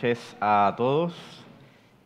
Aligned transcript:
noches 0.00 0.34
a 0.40 0.72
todos. 0.78 1.12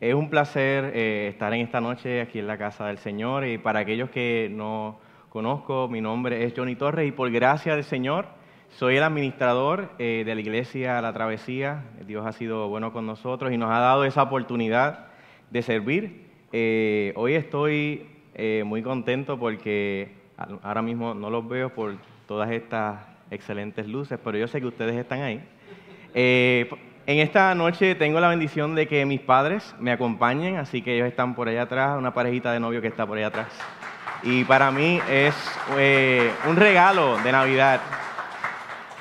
Es 0.00 0.14
un 0.14 0.28
placer 0.28 0.90
eh, 0.96 1.28
estar 1.28 1.54
en 1.54 1.60
esta 1.60 1.80
noche 1.80 2.20
aquí 2.20 2.40
en 2.40 2.48
la 2.48 2.58
casa 2.58 2.88
del 2.88 2.98
Señor 2.98 3.46
y 3.46 3.56
para 3.56 3.78
aquellos 3.78 4.10
que 4.10 4.50
no 4.50 4.98
conozco, 5.28 5.86
mi 5.86 6.00
nombre 6.00 6.42
es 6.42 6.54
Johnny 6.56 6.74
Torres 6.74 7.06
y 7.06 7.12
por 7.12 7.30
gracia 7.30 7.76
del 7.76 7.84
Señor 7.84 8.26
soy 8.70 8.96
el 8.96 9.04
administrador 9.04 9.92
eh, 10.00 10.24
de 10.26 10.34
la 10.34 10.40
iglesia 10.40 11.00
La 11.00 11.12
Travesía. 11.12 11.84
Dios 12.04 12.26
ha 12.26 12.32
sido 12.32 12.68
bueno 12.68 12.92
con 12.92 13.06
nosotros 13.06 13.52
y 13.52 13.58
nos 13.58 13.70
ha 13.70 13.78
dado 13.78 14.04
esa 14.04 14.24
oportunidad 14.24 15.06
de 15.52 15.62
servir. 15.62 16.26
Eh, 16.50 17.12
hoy 17.14 17.34
estoy 17.34 18.08
muy 18.64 18.82
contento 18.82 19.38
porque 19.38 20.14
ahora 20.64 20.82
mismo 20.82 21.14
no 21.14 21.30
los 21.30 21.46
veo 21.46 21.72
por 21.72 21.94
todas 22.26 22.50
estas 22.50 23.06
excelentes 23.30 23.86
luces, 23.86 24.18
pero 24.24 24.36
yo 24.36 24.48
sé 24.48 24.60
que 24.60 24.66
ustedes 24.66 24.96
están 24.96 25.22
ahí. 25.22 25.40
En 27.06 27.18
esta 27.18 27.54
noche 27.54 27.94
tengo 27.94 28.18
la 28.18 28.28
bendición 28.28 28.74
de 28.74 28.88
que 28.88 29.04
mis 29.04 29.20
padres 29.20 29.74
me 29.78 29.92
acompañen, 29.92 30.56
así 30.56 30.80
que 30.80 30.94
ellos 30.94 31.06
están 31.06 31.34
por 31.34 31.48
allá 31.48 31.62
atrás, 31.62 31.98
una 31.98 32.14
parejita 32.14 32.50
de 32.50 32.60
novio 32.60 32.80
que 32.80 32.88
está 32.88 33.06
por 33.06 33.18
allá 33.18 33.26
atrás. 33.26 33.48
Y 34.22 34.44
para 34.44 34.70
mí 34.70 34.98
es 35.10 35.34
eh, 35.76 36.30
un 36.48 36.56
regalo 36.56 37.18
de 37.18 37.30
Navidad. 37.30 37.78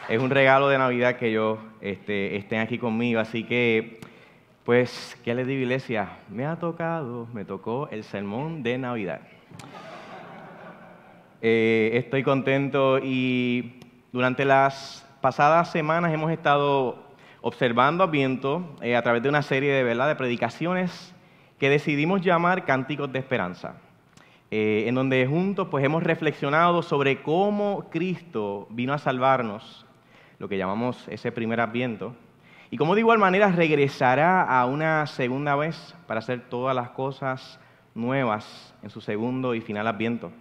Es 0.09 0.21
un 0.21 0.29
regalo 0.29 0.67
de 0.67 0.77
Navidad 0.77 1.15
que 1.15 1.29
ellos 1.29 1.59
este, 1.79 2.35
estén 2.35 2.59
aquí 2.59 2.77
conmigo. 2.77 3.21
Así 3.21 3.45
que, 3.45 4.01
pues, 4.65 5.17
¿qué 5.23 5.33
les 5.33 5.47
digo, 5.47 5.61
iglesia? 5.61 6.09
Me 6.27 6.45
ha 6.45 6.57
tocado, 6.57 7.29
me 7.33 7.45
tocó 7.45 7.87
el 7.89 8.03
sermón 8.03 8.63
de 8.63 8.79
Navidad. 8.79 9.21
Eh, 11.41 11.91
estoy 11.93 12.21
contento 12.21 12.99
y 12.99 13.79
durante 14.11 14.43
las 14.43 15.07
pasadas 15.21 15.71
semanas 15.71 16.13
hemos 16.13 16.33
estado 16.33 17.02
observando 17.43 18.05
Adviento 18.05 18.63
eh, 18.81 18.95
a 18.95 19.01
través 19.01 19.21
de 19.21 19.27
una 19.27 19.41
serie 19.41 19.73
de, 19.73 19.83
¿verdad? 19.83 20.07
de 20.07 20.15
predicaciones 20.15 21.13
que 21.59 21.69
decidimos 21.69 22.21
llamar 22.21 22.63
Cánticos 22.63 23.11
de 23.11 23.19
Esperanza, 23.19 23.75
eh, 24.49 24.85
en 24.87 24.95
donde 24.95 25.27
juntos 25.27 25.67
pues, 25.69 25.83
hemos 25.83 26.03
reflexionado 26.03 26.81
sobre 26.81 27.21
cómo 27.21 27.89
Cristo 27.91 28.65
vino 28.69 28.93
a 28.93 28.97
salvarnos, 28.97 29.85
lo 30.39 30.47
que 30.47 30.57
llamamos 30.57 31.05
ese 31.09 31.33
primer 31.33 31.59
Adviento, 31.59 32.15
y 32.71 32.77
cómo 32.77 32.95
de 32.95 33.01
igual 33.01 33.17
manera 33.17 33.51
regresará 33.51 34.43
a 34.43 34.65
una 34.65 35.05
segunda 35.05 35.57
vez 35.57 35.95
para 36.07 36.19
hacer 36.19 36.47
todas 36.49 36.73
las 36.73 36.91
cosas 36.91 37.59
nuevas 37.93 38.73
en 38.81 38.89
su 38.89 39.01
segundo 39.01 39.53
y 39.53 39.59
final 39.59 39.87
Adviento. 39.87 40.31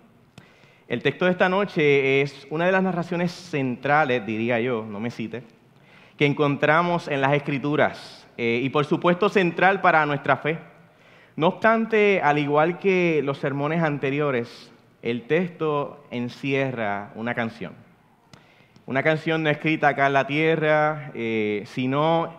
El 0.87 1.03
texto 1.03 1.25
de 1.25 1.33
esta 1.33 1.49
noche 1.49 2.23
es 2.23 2.47
una 2.49 2.67
de 2.67 2.73
las 2.73 2.83
narraciones 2.85 3.33
centrales, 3.33 4.25
diría 4.25 4.61
yo, 4.61 4.87
no 4.89 5.01
me 5.01 5.11
cite, 5.11 5.43
que 6.23 6.27
encontramos 6.27 7.09
en 7.09 7.21
las 7.21 7.33
Escrituras 7.33 8.29
eh, 8.37 8.61
y 8.63 8.71
por 8.71 8.85
supuesto 8.85 9.29
central 9.29 9.81
para 9.81 10.07
nuestra 10.07 10.37
fe. 10.37 10.61
No 11.35 11.49
obstante, 11.49 12.21
al 12.23 12.39
igual 12.39 12.79
que 12.79 13.23
los 13.25 13.39
sermones 13.39 13.83
anteriores, 13.83 14.71
el 15.03 15.23
texto 15.23 16.07
encierra 16.13 17.11
una 17.17 17.35
canción. 17.35 17.73
Una 18.87 19.03
canción 19.03 19.43
no 19.43 19.51
escrita 19.51 19.89
acá 19.89 20.07
en 20.07 20.13
la 20.13 20.29
tierra, 20.29 21.11
eh, 21.15 21.65
sino 21.67 22.33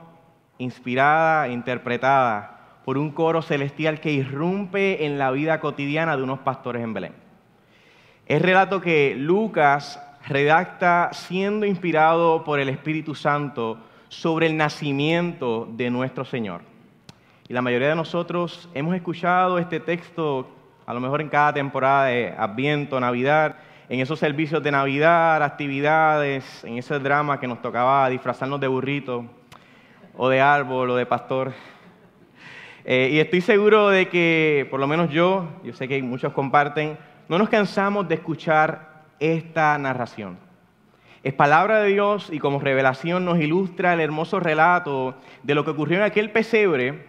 inspirada 0.59 1.47
e 1.47 1.51
interpretada 1.51 2.79
por 2.85 2.97
un 2.97 3.11
coro 3.11 3.41
celestial 3.41 3.99
que 3.99 4.13
irrumpe 4.13 5.05
en 5.05 5.17
la 5.17 5.29
vida 5.31 5.59
cotidiana 5.59 6.15
de 6.15 6.23
unos 6.23 6.39
pastores 6.39 6.81
en 6.83 6.93
Belén. 6.93 7.13
Es 8.27 8.41
relato 8.41 8.79
que 8.79 9.13
Lucas 9.17 10.01
redacta 10.27 11.09
siendo 11.11 11.65
inspirado 11.65 12.43
por 12.43 12.59
el 12.59 12.69
Espíritu 12.69 13.13
Santo 13.15 13.77
sobre 14.07 14.47
el 14.47 14.55
nacimiento 14.55 15.67
de 15.71 15.89
nuestro 15.89 16.23
Señor. 16.23 16.61
Y 17.47 17.53
la 17.53 17.61
mayoría 17.61 17.89
de 17.89 17.95
nosotros 17.95 18.69
hemos 18.73 18.95
escuchado 18.95 19.59
este 19.59 19.79
texto, 19.79 20.47
a 20.85 20.93
lo 20.93 20.99
mejor 20.99 21.19
en 21.19 21.29
cada 21.29 21.53
temporada 21.53 22.05
de 22.05 22.33
Adviento, 22.37 22.99
Navidad, 22.99 23.57
en 23.89 23.99
esos 23.99 24.17
servicios 24.17 24.63
de 24.63 24.71
Navidad, 24.71 25.43
actividades, 25.43 26.63
en 26.63 26.77
ese 26.77 26.97
drama 26.99 27.39
que 27.39 27.47
nos 27.47 27.61
tocaba 27.61 28.07
disfrazarnos 28.09 28.59
de 28.59 28.67
burrito, 28.67 29.25
o 30.15 30.29
de 30.29 30.39
árbol, 30.39 30.91
o 30.91 30.95
de 30.95 31.05
pastor. 31.05 31.53
Eh, 32.85 33.09
y 33.11 33.19
estoy 33.19 33.41
seguro 33.41 33.89
de 33.89 34.07
que, 34.07 34.67
por 34.69 34.79
lo 34.79 34.87
menos 34.87 35.09
yo, 35.09 35.47
yo 35.63 35.73
sé 35.73 35.87
que 35.87 36.01
muchos 36.01 36.31
comparten, 36.33 36.97
no 37.27 37.37
nos 37.37 37.49
cansamos 37.49 38.07
de 38.07 38.15
escuchar 38.15 38.92
esta 39.23 39.77
narración. 39.77 40.37
Es 41.23 41.33
palabra 41.33 41.79
de 41.79 41.89
Dios 41.93 42.29
y 42.29 42.39
como 42.39 42.59
revelación 42.59 43.23
nos 43.23 43.39
ilustra 43.39 43.93
el 43.93 44.01
hermoso 44.01 44.41
relato 44.41 45.15
de 45.43 45.55
lo 45.55 45.63
que 45.63 45.71
ocurrió 45.71 45.97
en 45.97 46.03
aquel 46.03 46.31
pesebre 46.31 47.05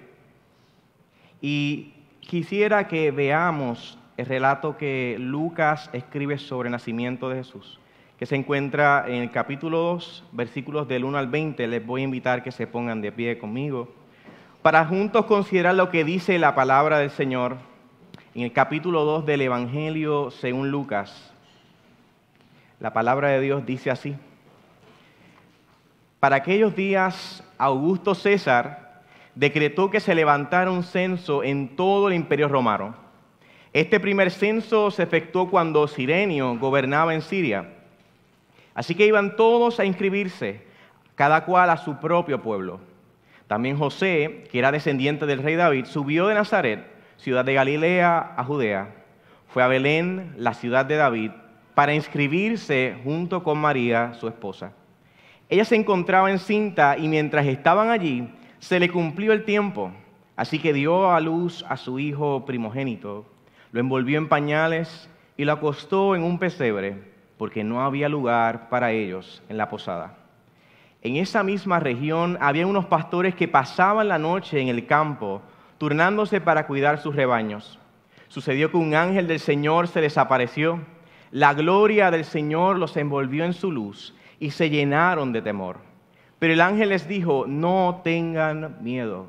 y 1.41 1.93
quisiera 2.21 2.87
que 2.87 3.11
veamos 3.11 3.99
el 4.17 4.27
relato 4.27 4.77
que 4.77 5.17
Lucas 5.19 5.91
escribe 5.93 6.39
sobre 6.39 6.69
el 6.69 6.73
nacimiento 6.73 7.29
de 7.29 7.39
Jesús, 7.39 7.81
que 8.17 8.27
se 8.27 8.37
encuentra 8.37 9.05
en 9.09 9.17
el 9.17 9.33
capítulo 9.33 9.79
2, 9.79 10.25
versículos 10.31 10.87
del 10.87 11.05
1 11.05 11.19
al 11.19 11.27
20. 11.27 11.67
Les 11.67 11.85
voy 11.85 12.03
a 12.03 12.05
invitar 12.05 12.45
que 12.45 12.53
se 12.53 12.69
pongan 12.69 13.03
de 13.03 13.11
pie 13.11 13.39
conmigo 13.39 13.93
para 14.63 14.87
juntos 14.87 15.27
considerar 15.27 15.75
lo 15.75 15.91
que 15.91 16.05
dice 16.05 16.39
la 16.39 16.55
palabra 16.55 16.99
del 16.99 17.11
Señor 17.11 17.57
en 18.37 18.43
el 18.43 18.53
capítulo 18.53 19.05
2 19.05 19.27
del 19.27 19.41
Evangelio 19.43 20.31
según 20.31 20.71
Lucas 20.71 21.34
la 22.81 22.93
palabra 22.93 23.29
de 23.29 23.41
Dios 23.41 23.65
dice 23.65 23.91
así. 23.91 24.17
Para 26.21 26.37
aquellos 26.37 26.75
días, 26.75 27.45
Augusto 27.59 28.15
César 28.15 29.03
decretó 29.35 29.91
que 29.91 30.01
se 30.01 30.15
levantara 30.15 30.71
un 30.71 30.83
censo 30.83 31.43
en 31.43 31.77
todo 31.77 32.09
el 32.09 32.15
imperio 32.15 32.49
romano. 32.49 32.95
Este 33.73 34.01
primer 34.01 34.31
censo 34.31 34.91
se 34.91 35.03
efectuó 35.03 35.51
cuando 35.51 35.87
Sirenio 35.89 36.57
gobernaba 36.59 37.15
en 37.15 37.23
Siria. 37.23 37.69
Así 38.75 38.95
que 38.95 39.07
iban 39.07 39.37
todos 39.37 39.81
a 39.81 39.85
inscribirse, 39.85 40.63
cada 41.15 41.45
cual 41.45 41.71
a 41.71 41.77
su 41.77 41.99
propio 41.99 42.41
pueblo. 42.41 42.81
También 43.47 43.77
José, 43.77 44.45
que 44.51 44.59
era 44.59 44.73
descendiente 44.73 45.27
del 45.27 45.43
rey 45.43 45.57
David, 45.57 45.85
subió 45.85 46.27
de 46.29 46.35
Nazaret, 46.35 46.87
ciudad 47.19 47.45
de 47.45 47.55
Galilea, 47.55 48.35
a 48.37 48.45
Judea. 48.45 48.89
Fue 49.49 49.63
a 49.63 49.69
Belén, 49.69 50.35
la 50.39 50.55
ciudad 50.55 50.87
de 50.87 50.97
David 50.97 51.31
para 51.75 51.95
inscribirse 51.95 52.97
junto 53.05 53.43
con 53.43 53.59
María, 53.59 54.15
su 54.15 54.29
esposa. 54.29 54.73
Ella 55.49 55.65
se 55.65 55.77
encontraba 55.77 56.31
encinta 56.31 56.97
y 56.97 57.09
mientras 57.09 57.47
estaban 57.47 57.91
allí 57.91 58.29
se 58.59 58.81
le 58.81 58.91
cumplió 58.91 59.33
el 59.33 59.45
tiempo, 59.45 59.93
así 60.37 60.59
que 60.59 60.73
dio 60.73 61.11
a 61.11 61.21
luz 61.21 61.65
a 61.69 61.77
su 61.77 61.99
hijo 61.99 62.45
primogénito, 62.47 63.27
lo 63.73 63.81
envolvió 63.81 64.19
en 64.19 64.29
pañales 64.29 65.11
y 65.37 65.45
lo 65.45 65.53
acostó 65.53 66.15
en 66.17 66.23
un 66.23 66.39
pesebre, 66.39 67.13
porque 67.37 67.65
no 67.65 67.85
había 67.85 68.09
lugar 68.09 68.69
para 68.69 68.93
ellos 68.93 69.43
en 69.49 69.59
la 69.59 69.69
posada. 69.69 70.17
En 71.03 71.17
esa 71.17 71.43
misma 71.43 71.81
región 71.81 72.39
había 72.41 72.67
unos 72.67 72.87
pastores 72.87 73.35
que 73.35 73.49
pasaban 73.49 74.09
la 74.09 74.19
noche 74.19 74.61
en 74.61 74.69
el 74.69 74.87
campo, 74.87 75.43
turnándose 75.77 76.41
para 76.41 76.67
cuidar 76.67 76.99
sus 76.99 77.15
rebaños. 77.15 77.79
Sucedió 78.29 78.71
que 78.71 78.79
un 78.79 78.95
ángel 78.95 79.27
del 79.27 79.41
Señor 79.41 79.89
se 79.89 80.01
les 80.01 80.17
apareció 80.17 80.81
la 81.35 81.53
gloria 81.53 82.13
del 82.13 82.25
Señor 82.25 82.79
los 82.79 82.97
envolvió 82.97 83.45
en 83.45 83.55
su 83.55 83.73
luz 83.73 84.15
y 84.39 84.53
se 84.53 84.71
llenaron 84.71 85.33
de 85.33 85.43
temor. 85.43 85.79
Pero 86.39 86.53
el 86.53 86.61
ángel 86.61 86.91
les 86.91 87.09
dijo, 87.09 87.45
no 87.49 88.03
tengan 88.05 88.77
miedo. 88.85 89.27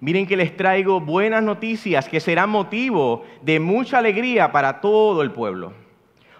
Miren 0.00 0.26
que 0.26 0.38
les 0.38 0.56
traigo 0.56 1.02
buenas 1.02 1.42
noticias 1.42 2.08
que 2.08 2.20
serán 2.20 2.48
motivo 2.48 3.26
de 3.42 3.60
mucha 3.60 3.98
alegría 3.98 4.52
para 4.52 4.80
todo 4.80 5.20
el 5.20 5.32
pueblo. 5.32 5.74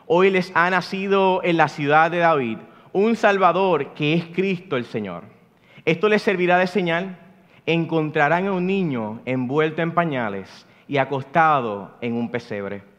Hoy 0.07 0.31
les 0.31 0.51
ha 0.55 0.71
nacido 0.71 1.43
en 1.45 1.59
la 1.59 1.69
ciudad 1.69 2.11
de 2.11 2.21
David 2.21 2.57
un 2.95 3.15
Salvador 3.15 3.93
que 3.93 4.15
es 4.15 4.25
Cristo 4.29 4.79
el 4.79 4.87
Señor. 4.87 5.25
Esto 5.85 6.09
les 6.09 6.23
servirá 6.23 6.57
de 6.57 6.67
señal. 6.67 7.19
Encontrarán 7.67 8.47
a 8.47 8.53
un 8.53 8.67
niño 8.67 9.21
envuelto 9.27 9.83
en 9.83 9.93
pañales 9.93 10.67
y 10.89 10.97
acostado 10.97 11.95
en 12.01 12.15
un 12.15 12.31
pesebre. 12.31 12.94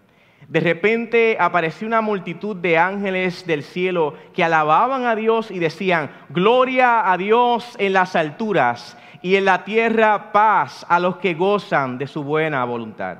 De 0.47 0.59
repente 0.59 1.37
apareció 1.39 1.87
una 1.87 2.01
multitud 2.01 2.55
de 2.55 2.77
ángeles 2.77 3.47
del 3.47 3.63
cielo 3.63 4.13
que 4.33 4.43
alababan 4.43 5.05
a 5.05 5.15
Dios 5.15 5.49
y 5.49 5.59
decían, 5.59 6.11
gloria 6.29 7.11
a 7.11 7.17
Dios 7.17 7.75
en 7.79 7.93
las 7.93 8.15
alturas 8.15 8.97
y 9.23 9.37
en 9.37 9.45
la 9.45 9.63
tierra 9.63 10.31
paz 10.31 10.85
a 10.87 10.99
los 10.99 11.17
que 11.17 11.33
gozan 11.33 11.97
de 11.97 12.05
su 12.05 12.23
buena 12.23 12.63
voluntad. 12.63 13.17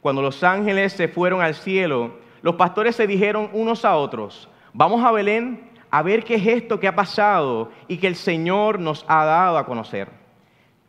Cuando 0.00 0.22
los 0.22 0.42
ángeles 0.42 0.92
se 0.92 1.06
fueron 1.06 1.40
al 1.40 1.54
cielo, 1.54 2.16
los 2.42 2.56
pastores 2.56 2.96
se 2.96 3.06
dijeron 3.06 3.50
unos 3.52 3.84
a 3.84 3.96
otros, 3.96 4.48
vamos 4.72 5.04
a 5.04 5.12
Belén 5.12 5.70
a 5.90 6.02
ver 6.02 6.24
qué 6.24 6.34
es 6.34 6.46
esto 6.46 6.80
que 6.80 6.88
ha 6.88 6.96
pasado 6.96 7.70
y 7.86 7.98
que 7.98 8.08
el 8.08 8.16
Señor 8.16 8.80
nos 8.80 9.04
ha 9.08 9.24
dado 9.24 9.56
a 9.56 9.66
conocer. 9.66 10.08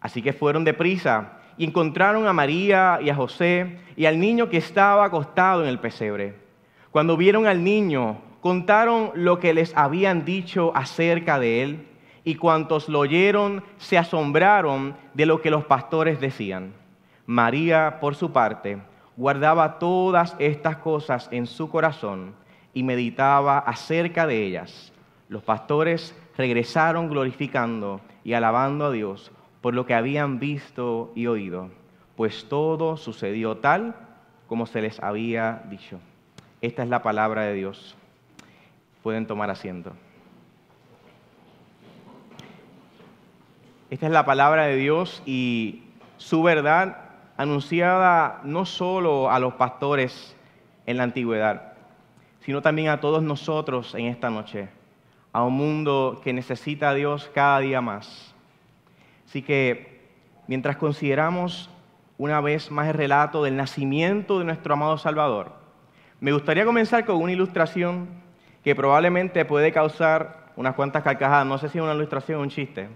Así 0.02 0.22
que 0.22 0.34
fueron 0.34 0.64
deprisa 0.64 1.37
y 1.58 1.66
encontraron 1.66 2.28
a 2.28 2.34
María 2.34 3.00
y 3.02 3.10
a 3.10 3.16
José 3.16 3.80
y 3.96 4.06
al 4.06 4.20
niño 4.20 4.50
que 4.50 4.58
estaba 4.58 5.06
acostado 5.06 5.64
en 5.64 5.70
el 5.70 5.80
pesebre. 5.80 6.36
Cuando 6.92 7.18
vieron 7.18 7.48
al 7.48 7.64
niño, 7.64 8.18
contaron 8.42 9.12
lo 9.16 9.40
que 9.40 9.54
les 9.54 9.76
habían 9.76 10.24
dicho 10.24 10.72
acerca 10.76 11.40
de 11.40 11.64
él 11.64 11.88
y 12.24 12.36
cuantos 12.36 12.90
lo 12.90 13.00
oyeron 13.00 13.64
se 13.78 13.98
asombraron 13.98 14.96
de 15.14 15.26
lo 15.26 15.42
que 15.42 15.50
los 15.50 15.66
pastores 15.66 16.20
decían. 16.20 16.74
María, 17.26 18.00
por 18.00 18.16
su 18.16 18.32
parte, 18.32 18.78
guardaba 19.16 19.80
todas 19.80 20.36
estas 20.40 20.78
cosas 20.78 21.28
en 21.32 21.48
su 21.48 21.70
corazón 21.70 22.36
y 22.74 22.84
meditaba 22.84 23.58
acerca 23.60 24.28
de 24.28 24.44
ellas. 24.44 24.94
Los 25.28 25.44
pastores 25.44 26.16
regresaron 26.38 27.10
glorificando 27.10 28.02
y 28.24 28.34
alabando 28.34 28.86
a 28.86 28.92
Dios 28.92 29.32
por 29.62 29.74
lo 29.74 29.86
que 29.86 29.94
habían 29.94 30.40
visto 30.40 31.12
y 31.16 31.28
oído, 31.28 31.70
pues 32.16 32.48
todo 32.50 32.98
sucedió 32.98 33.58
tal 33.58 33.96
como 34.48 34.66
se 34.66 34.82
les 34.82 35.00
había 35.02 35.64
dicho. 35.70 36.00
Esta 36.62 36.84
es 36.84 36.90
la 36.90 37.04
palabra 37.04 37.44
de 37.44 37.54
Dios. 37.54 37.96
Pueden 39.04 39.28
tomar 39.28 39.50
asiento. 39.50 39.94
Esta 43.90 44.08
es 44.08 44.12
la 44.12 44.26
palabra 44.26 44.66
de 44.66 44.76
Dios 44.76 45.22
y 45.26 45.84
su 46.18 46.44
verdad 46.44 46.98
anunciada 47.38 48.42
no 48.44 48.66
solo 48.66 49.32
a 49.32 49.40
los 49.40 49.54
pastores 49.54 50.36
en 50.86 50.98
la 50.98 51.04
antigüedad, 51.04 51.74
sino 52.42 52.62
también 52.62 52.90
a 52.90 53.00
todos 53.00 53.22
nosotros 53.22 53.94
en 53.96 54.08
esta 54.08 54.30
noche, 54.30 54.70
a 55.32 55.44
un 55.44 55.54
mundo 55.54 56.20
que 56.24 56.34
necesita 56.34 56.90
a 56.90 56.94
Dios 56.96 57.30
cada 57.34 57.60
día 57.60 57.80
más. 57.80 58.34
Así 59.28 59.42
que 59.42 60.00
mientras 60.48 60.78
consideramos 60.78 61.70
una 62.18 62.40
vez 62.40 62.72
más 62.72 62.88
el 62.88 62.94
relato 62.94 63.44
del 63.44 63.58
nacimiento 63.58 64.40
de 64.40 64.46
nuestro 64.46 64.74
amado 64.74 64.98
Salvador, 64.98 65.52
me 66.22 66.32
gustaría 66.32 66.64
comenzar 66.66 67.06
con 67.06 67.18
una 67.18 67.34
ilustración 67.34 68.08
que 68.64 68.74
probablemente 68.74 69.44
puede 69.44 69.74
causar 69.74 70.48
unas 70.56 70.76
cuantas 70.76 71.04
carcajadas. 71.04 71.46
No 71.46 71.58
sé 71.58 71.68
si 71.68 71.78
es 71.78 71.84
una 71.84 71.94
ilustración 71.94 72.40
o 72.40 72.44
un 72.44 72.50
chiste, 72.50 72.88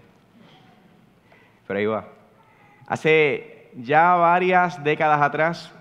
pero 1.67 1.79
ahí 1.79 1.85
va. 1.85 2.07
Hace 2.87 3.69
ya 3.75 4.15
varias 4.15 4.81
décadas 4.83 5.21
atrás 5.21 5.71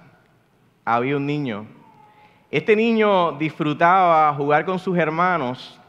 había 0.84 1.16
un 1.16 1.26
niño. 1.26 1.66
Este 2.50 2.74
niño 2.74 3.32
disfrutaba 3.32 4.34
jugar 4.34 4.64
con 4.64 4.80
sus 4.80 4.98
hermanos 4.98 5.80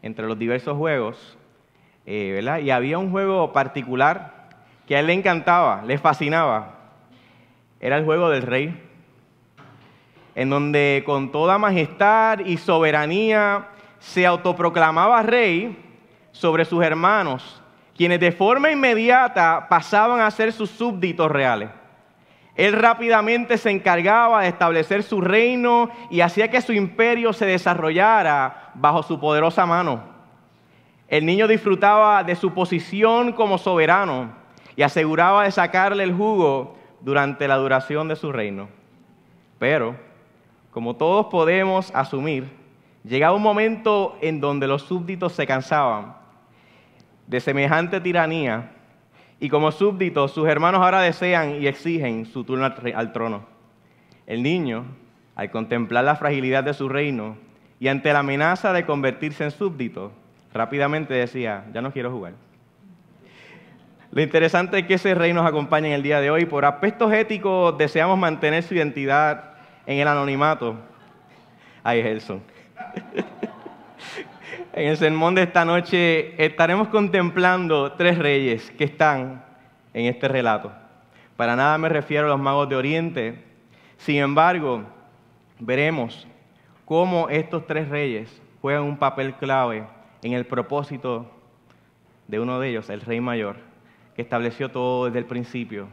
entre 0.00 0.26
los 0.26 0.38
diversos 0.38 0.76
juegos, 0.76 1.38
eh. 2.06 2.60
Y 2.62 2.70
había 2.70 2.98
un 2.98 3.10
juego 3.10 3.52
particular 3.52 4.42
que 4.86 4.96
a 4.96 5.00
él 5.00 5.06
le 5.06 5.12
encantaba, 5.12 5.82
le 5.86 5.98
fascinaba. 5.98 6.74
Era 7.80 7.96
el 7.96 8.04
juego 8.04 8.28
del 8.30 8.42
rey, 8.42 8.80
en 10.34 10.50
donde 10.50 11.02
con 11.04 11.32
toda 11.32 11.58
majestad 11.58 12.40
y 12.40 12.56
soberanía 12.56 13.68
se 13.98 14.26
autoproclamaba 14.26 15.22
rey 15.22 15.76
sobre 16.32 16.64
sus 16.64 16.82
hermanos, 16.82 17.62
quienes 17.96 18.20
de 18.20 18.32
forma 18.32 18.70
inmediata 18.70 19.66
pasaban 19.68 20.20
a 20.20 20.30
ser 20.30 20.52
sus 20.52 20.70
súbditos 20.70 21.30
reales. 21.30 21.70
Él 22.54 22.74
rápidamente 22.74 23.56
se 23.56 23.70
encargaba 23.70 24.42
de 24.42 24.48
establecer 24.48 25.02
su 25.02 25.20
reino 25.20 25.90
y 26.10 26.20
hacía 26.20 26.50
que 26.50 26.60
su 26.60 26.72
imperio 26.72 27.32
se 27.32 27.46
desarrollara 27.46 28.72
bajo 28.74 29.02
su 29.02 29.18
poderosa 29.18 29.64
mano. 29.64 30.11
El 31.12 31.26
niño 31.26 31.46
disfrutaba 31.46 32.24
de 32.24 32.34
su 32.34 32.54
posición 32.54 33.32
como 33.32 33.58
soberano 33.58 34.32
y 34.76 34.80
aseguraba 34.80 35.44
de 35.44 35.50
sacarle 35.50 36.04
el 36.04 36.14
jugo 36.14 36.74
durante 37.02 37.46
la 37.46 37.56
duración 37.56 38.08
de 38.08 38.16
su 38.16 38.32
reino. 38.32 38.70
Pero, 39.58 39.94
como 40.70 40.96
todos 40.96 41.26
podemos 41.26 41.94
asumir, 41.94 42.50
llegaba 43.04 43.36
un 43.36 43.42
momento 43.42 44.16
en 44.22 44.40
donde 44.40 44.66
los 44.66 44.84
súbditos 44.84 45.34
se 45.34 45.46
cansaban 45.46 46.16
de 47.26 47.40
semejante 47.40 48.00
tiranía 48.00 48.72
y 49.38 49.50
como 49.50 49.70
súbditos, 49.70 50.32
sus 50.32 50.48
hermanos 50.48 50.80
ahora 50.80 51.02
desean 51.02 51.60
y 51.60 51.66
exigen 51.66 52.24
su 52.24 52.42
turno 52.42 52.72
al 52.94 53.12
trono. 53.12 53.44
El 54.26 54.42
niño, 54.42 54.86
al 55.34 55.50
contemplar 55.50 56.04
la 56.04 56.16
fragilidad 56.16 56.64
de 56.64 56.72
su 56.72 56.88
reino 56.88 57.36
y 57.78 57.88
ante 57.88 58.14
la 58.14 58.20
amenaza 58.20 58.72
de 58.72 58.86
convertirse 58.86 59.44
en 59.44 59.50
súbdito, 59.50 60.12
rápidamente 60.52 61.14
decía, 61.14 61.64
ya 61.72 61.80
no 61.80 61.92
quiero 61.92 62.10
jugar. 62.10 62.34
Lo 64.10 64.20
interesante 64.20 64.78
es 64.78 64.86
que 64.86 64.94
ese 64.94 65.14
rey 65.14 65.32
nos 65.32 65.46
acompaña 65.46 65.88
en 65.88 65.94
el 65.94 66.02
día 66.02 66.20
de 66.20 66.30
hoy. 66.30 66.44
Por 66.44 66.64
aspectos 66.64 67.12
éticos 67.12 67.78
deseamos 67.78 68.18
mantener 68.18 68.62
su 68.62 68.74
identidad 68.74 69.54
en 69.86 69.98
el 70.00 70.08
anonimato. 70.08 70.76
Ay, 71.82 72.02
Gelson. 72.02 72.42
En 74.74 74.88
el 74.88 74.96
sermón 74.96 75.34
de 75.34 75.42
esta 75.42 75.66
noche 75.66 76.42
estaremos 76.42 76.88
contemplando 76.88 77.92
tres 77.92 78.16
reyes 78.16 78.70
que 78.70 78.84
están 78.84 79.44
en 79.92 80.06
este 80.06 80.28
relato. 80.28 80.72
Para 81.36 81.56
nada 81.56 81.76
me 81.76 81.90
refiero 81.90 82.26
a 82.26 82.30
los 82.30 82.40
magos 82.40 82.70
de 82.70 82.76
Oriente. 82.76 83.44
Sin 83.98 84.16
embargo, 84.16 84.84
veremos 85.58 86.26
cómo 86.86 87.28
estos 87.28 87.66
tres 87.66 87.88
reyes 87.90 88.40
juegan 88.62 88.84
un 88.84 88.96
papel 88.96 89.34
clave 89.34 89.84
en 90.22 90.32
el 90.32 90.46
propósito 90.46 91.30
de 92.28 92.40
uno 92.40 92.60
de 92.60 92.70
ellos, 92.70 92.88
el 92.90 93.00
rey 93.00 93.20
mayor, 93.20 93.56
que 94.14 94.22
estableció 94.22 94.70
todo 94.70 95.06
desde 95.06 95.18
el 95.18 95.26
principio, 95.26 95.88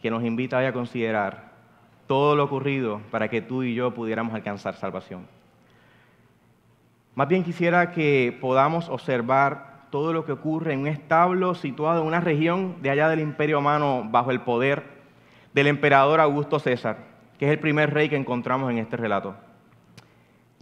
que 0.00 0.10
nos 0.10 0.24
invita 0.24 0.58
a 0.58 0.72
considerar 0.72 1.52
todo 2.06 2.36
lo 2.36 2.44
ocurrido 2.44 3.00
para 3.10 3.28
que 3.28 3.42
tú 3.42 3.62
y 3.62 3.74
yo 3.74 3.94
pudiéramos 3.94 4.34
alcanzar 4.34 4.74
salvación. 4.74 5.26
Más 7.14 7.28
bien 7.28 7.44
quisiera 7.44 7.90
que 7.92 8.36
podamos 8.40 8.88
observar 8.88 9.86
todo 9.90 10.12
lo 10.12 10.24
que 10.24 10.32
ocurre 10.32 10.72
en 10.72 10.80
un 10.80 10.86
establo 10.86 11.54
situado 11.54 12.00
en 12.00 12.06
una 12.06 12.20
región 12.20 12.76
de 12.80 12.90
allá 12.90 13.08
del 13.08 13.20
imperio 13.20 13.56
romano 13.56 14.08
bajo 14.10 14.30
el 14.30 14.40
poder 14.40 14.82
del 15.52 15.66
emperador 15.66 16.20
Augusto 16.20 16.58
César, 16.58 16.96
que 17.38 17.46
es 17.46 17.52
el 17.52 17.58
primer 17.58 17.92
rey 17.92 18.08
que 18.08 18.16
encontramos 18.16 18.70
en 18.70 18.78
este 18.78 18.96
relato. 18.96 19.34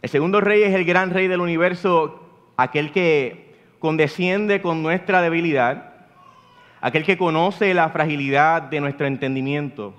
El 0.02 0.10
segundo 0.10 0.40
rey 0.40 0.62
es 0.62 0.74
el 0.74 0.84
gran 0.84 1.10
rey 1.10 1.28
del 1.28 1.40
universo, 1.40 2.29
aquel 2.62 2.92
que 2.92 3.54
condesciende 3.78 4.60
con 4.60 4.82
nuestra 4.82 5.22
debilidad, 5.22 5.94
aquel 6.80 7.04
que 7.04 7.16
conoce 7.16 7.72
la 7.72 7.88
fragilidad 7.88 8.62
de 8.62 8.80
nuestro 8.80 9.06
entendimiento. 9.06 9.94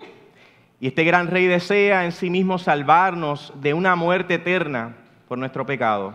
Y 0.80 0.88
este 0.88 1.04
gran 1.04 1.28
rey 1.28 1.48
desea 1.48 2.06
en 2.06 2.12
sí 2.12 2.30
mismo 2.30 2.58
salvarnos 2.58 3.54
de 3.62 3.74
una 3.74 3.96
muerte 3.96 4.36
eterna 4.36 4.96
por 5.28 5.38
nuestro 5.38 5.66
pecado 5.66 6.14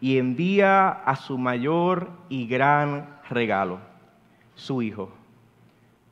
y 0.00 0.18
envía 0.18 0.88
a 0.88 1.16
su 1.16 1.38
mayor 1.38 2.10
y 2.28 2.46
gran 2.46 3.18
regalo, 3.28 3.78
su 4.54 4.82
Hijo, 4.82 5.10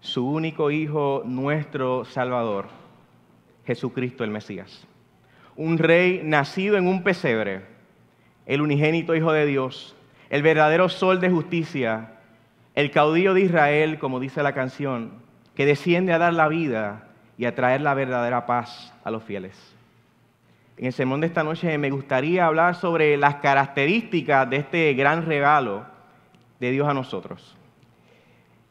su 0.01 0.27
único 0.27 0.71
Hijo, 0.71 1.23
nuestro 1.25 2.05
Salvador, 2.05 2.69
Jesucristo 3.67 4.25
el 4.25 4.31
Mesías. 4.31 4.87
Un 5.57 5.79
rey 5.79 6.21
nacido 6.25 6.77
en 6.77 6.87
un 6.87 7.03
pesebre, 7.03 7.72
el 8.47 8.61
unigénito 8.61 9.15
Hijo 9.15 9.33
de 9.33 9.47
Dios, 9.47 9.95
el 10.31 10.43
verdadero 10.43 10.89
sol 10.89 11.21
de 11.21 11.31
justicia, 11.31 12.15
el 12.75 12.91
caudillo 12.91 13.35
de 13.35 13.43
Israel, 13.43 13.99
como 13.99 14.21
dice 14.21 14.43
la 14.43 14.55
canción, 14.55 15.13
que 15.55 15.67
desciende 15.67 16.13
a 16.13 16.19
dar 16.19 16.33
la 16.33 16.49
vida 16.49 17.09
y 17.37 17.45
a 17.45 17.55
traer 17.55 17.83
la 17.83 17.95
verdadera 17.95 18.47
paz 18.47 18.95
a 19.05 19.11
los 19.11 19.23
fieles. 19.23 19.77
En 20.77 20.87
el 20.87 20.93
sermón 20.93 21.21
de 21.21 21.27
esta 21.27 21.45
noche 21.45 21.77
me 21.77 21.91
gustaría 21.91 22.47
hablar 22.47 22.75
sobre 22.75 23.17
las 23.17 23.37
características 23.37 24.49
de 24.49 24.57
este 24.57 24.95
gran 24.95 25.27
regalo 25.27 25.85
de 26.59 26.71
Dios 26.71 26.89
a 26.89 26.95
nosotros. 26.95 27.57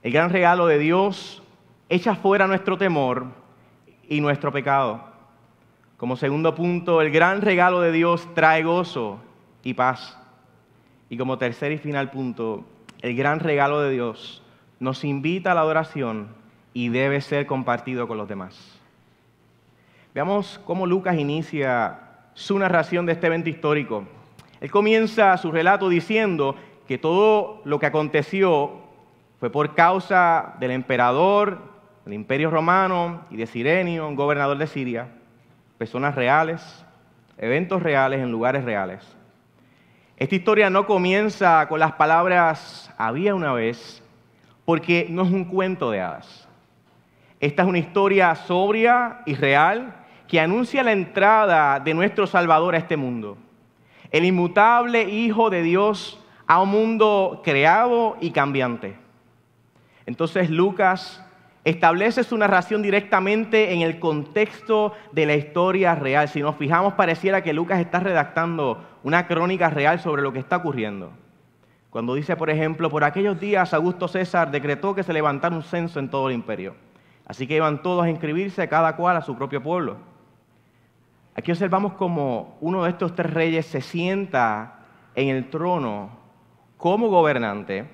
El 0.02 0.12
gran 0.12 0.32
regalo 0.32 0.66
de 0.66 0.80
Dios 0.80 1.44
echa 1.90 2.16
fuera 2.16 2.48
nuestro 2.48 2.78
temor 2.78 3.28
y 4.10 4.20
nuestro 4.20 4.52
pecado. 4.52 5.06
Como 5.98 6.16
segundo 6.16 6.56
punto, 6.56 7.02
el 7.02 7.12
gran 7.12 7.42
regalo 7.42 7.82
de 7.82 7.92
Dios 7.92 8.28
trae 8.34 8.64
gozo 8.64 9.20
y 9.64 9.74
paz. 9.74 10.18
Y 11.10 11.18
como 11.18 11.38
tercer 11.38 11.72
y 11.72 11.78
final 11.78 12.12
punto, 12.12 12.66
el 13.02 13.16
gran 13.16 13.40
regalo 13.40 13.82
de 13.82 13.92
Dios 13.92 14.42
nos 14.80 15.04
invita 15.04 15.52
a 15.52 15.56
la 15.56 15.62
adoración 15.62 16.30
y 16.74 16.90
debe 16.90 17.22
ser 17.22 17.46
compartido 17.46 18.08
con 18.08 18.18
los 18.18 18.28
demás. 18.28 18.80
Veamos 20.14 20.60
cómo 20.66 20.86
Lucas 20.86 21.18
inicia 21.18 22.00
su 22.34 22.58
narración 22.58 23.06
de 23.06 23.14
este 23.14 23.28
evento 23.28 23.50
histórico. 23.50 24.06
Él 24.60 24.72
comienza 24.72 25.38
su 25.38 25.52
relato 25.52 25.90
diciendo 25.90 26.56
que 26.88 26.98
todo 26.98 27.62
lo 27.66 27.80
que 27.80 27.86
aconteció 27.86 28.82
fue 29.40 29.50
por 29.50 29.74
causa 29.74 30.56
del 30.60 30.72
emperador, 30.72 31.58
del 32.06 32.14
imperio 32.14 32.50
romano 32.50 33.22
y 33.30 33.38
de 33.38 33.48
Sirenio, 33.48 34.08
un 34.08 34.16
gobernador 34.16 34.58
de 34.58 34.68
Siria, 34.68 35.08
personas 35.78 36.16
reales, 36.16 36.86
eventos 37.38 37.82
reales 37.82 38.20
en 38.20 38.32
lugares 38.32 38.64
reales. 38.64 39.18
Esta 40.22 40.36
historia 40.36 40.70
no 40.70 40.86
comienza 40.86 41.68
con 41.68 41.80
las 41.80 41.94
palabras 41.94 42.94
había 42.96 43.34
una 43.34 43.54
vez, 43.54 44.04
porque 44.66 45.08
no 45.10 45.24
es 45.24 45.32
un 45.32 45.46
cuento 45.46 45.90
de 45.90 46.00
hadas. 46.00 46.48
Esta 47.40 47.64
es 47.64 47.68
una 47.68 47.80
historia 47.80 48.36
sobria 48.36 49.22
y 49.26 49.34
real 49.34 49.96
que 50.28 50.40
anuncia 50.40 50.84
la 50.84 50.92
entrada 50.92 51.80
de 51.80 51.96
nuestro 51.96 52.28
Salvador 52.28 52.76
a 52.76 52.78
este 52.78 52.98
mundo. 52.98 53.36
El 54.12 54.24
inmutable 54.26 55.06
Hijo 55.06 55.50
de 55.50 55.64
Dios 55.64 56.24
a 56.46 56.62
un 56.62 56.70
mundo 56.70 57.42
creado 57.44 58.16
y 58.22 58.30
cambiante. 58.30 58.96
Entonces 60.06 60.52
Lucas 60.52 61.26
establece 61.64 62.24
su 62.24 62.38
narración 62.38 62.84
directamente 62.84 63.74
en 63.74 63.82
el 63.82 64.00
contexto 64.00 64.94
de 65.14 65.26
la 65.26 65.34
historia 65.34 65.96
real. 65.96 66.30
Si 66.30 66.42
nos 66.42 66.58
fijamos, 66.58 66.94
pareciera 66.94 67.42
que 67.42 67.54
Lucas 67.54 67.80
está 67.80 68.00
redactando 68.00 68.91
una 69.04 69.28
crónica 69.28 69.70
real 69.70 70.00
sobre 70.00 70.22
lo 70.22 70.34
que 70.34 70.40
está 70.40 70.58
ocurriendo. 70.58 71.12
Cuando 71.90 72.14
dice, 72.14 72.36
por 72.36 72.50
ejemplo, 72.50 72.90
por 72.90 73.04
aquellos 73.04 73.40
días 73.40 73.74
Augusto 73.74 74.08
César 74.08 74.52
decretó 74.52 74.96
que 74.96 75.04
se 75.04 75.14
levantara 75.14 75.56
un 75.56 75.64
censo 75.64 76.00
en 76.00 76.10
todo 76.10 76.30
el 76.30 76.36
imperio. 76.36 76.76
Así 77.26 77.48
que 77.48 77.56
iban 77.56 77.82
todos 77.82 78.06
a 78.06 78.10
inscribirse, 78.10 78.68
cada 78.68 78.96
cual 78.96 79.18
a 79.18 79.22
su 79.22 79.36
propio 79.36 79.62
pueblo. 79.62 79.98
Aquí 81.36 81.52
observamos 81.52 81.94
como 81.94 82.58
uno 82.62 82.84
de 82.84 82.90
estos 82.90 83.16
tres 83.16 83.34
reyes 83.34 83.66
se 83.66 83.82
sienta 83.82 84.80
en 85.16 85.30
el 85.30 85.50
trono 85.50 86.10
como 86.78 87.10
gobernante, 87.10 87.90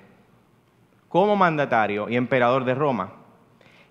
como 1.08 1.36
mandatario 1.36 2.08
y 2.08 2.16
emperador 2.16 2.64
de 2.64 2.74
Roma 2.74 3.12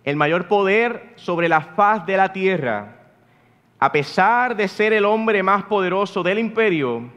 el 0.07 0.15
mayor 0.15 0.47
poder 0.47 1.11
sobre 1.17 1.49
la 1.49 1.59
faz 1.59 2.05
de 2.05 2.15
la 2.15 2.31
tierra, 2.31 2.96
a 3.79 3.91
pesar 3.91 4.55
de 4.55 4.67
ser 4.67 4.93
el 4.93 5.05
hombre 5.05 5.43
más 5.43 5.63
poderoso 5.63 6.23
del 6.23 6.39
imperio 6.39 7.09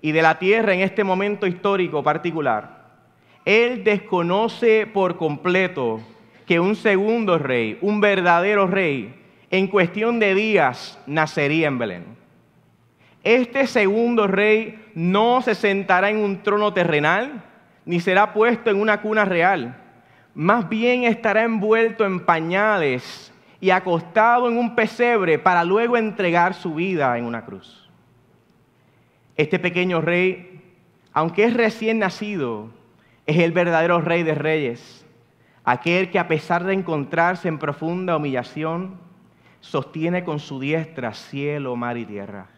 y 0.00 0.12
de 0.12 0.22
la 0.22 0.38
tierra 0.38 0.74
en 0.74 0.80
este 0.80 1.04
momento 1.04 1.46
histórico 1.46 2.02
particular, 2.02 2.84
él 3.44 3.84
desconoce 3.84 4.86
por 4.86 5.16
completo 5.16 6.00
que 6.46 6.60
un 6.60 6.76
segundo 6.76 7.38
rey, 7.38 7.78
un 7.80 8.00
verdadero 8.00 8.66
rey, 8.66 9.14
en 9.50 9.68
cuestión 9.68 10.18
de 10.18 10.34
días 10.34 10.98
nacería 11.06 11.68
en 11.68 11.78
Belén. 11.78 12.04
Este 13.22 13.66
segundo 13.66 14.26
rey 14.26 14.84
no 14.94 15.40
se 15.42 15.54
sentará 15.54 16.10
en 16.10 16.18
un 16.18 16.42
trono 16.42 16.72
terrenal, 16.72 17.44
ni 17.84 18.00
será 18.00 18.32
puesto 18.32 18.70
en 18.70 18.80
una 18.80 19.00
cuna 19.00 19.24
real 19.24 19.80
más 20.34 20.68
bien 20.68 21.04
estará 21.04 21.44
envuelto 21.44 22.04
en 22.04 22.20
pañales 22.20 23.32
y 23.64 23.70
acostado 23.70 24.46
en 24.46 24.58
un 24.58 24.74
pesebre 24.74 25.38
para 25.38 25.64
luego 25.64 25.96
entregar 25.96 26.52
su 26.52 26.74
vida 26.74 27.16
en 27.16 27.24
una 27.24 27.46
cruz. 27.46 27.88
Este 29.38 29.58
pequeño 29.58 30.02
rey, 30.02 30.60
aunque 31.14 31.44
es 31.44 31.54
recién 31.54 31.98
nacido, 31.98 32.68
es 33.24 33.38
el 33.38 33.52
verdadero 33.52 34.02
rey 34.02 34.22
de 34.22 34.34
reyes, 34.34 35.06
aquel 35.64 36.10
que 36.10 36.18
a 36.18 36.28
pesar 36.28 36.64
de 36.64 36.74
encontrarse 36.74 37.48
en 37.48 37.58
profunda 37.58 38.18
humillación, 38.18 38.98
sostiene 39.60 40.24
con 40.24 40.40
su 40.40 40.60
diestra 40.60 41.14
cielo, 41.14 41.74
mar 41.74 41.96
y 41.96 42.04
tierra. 42.04 42.48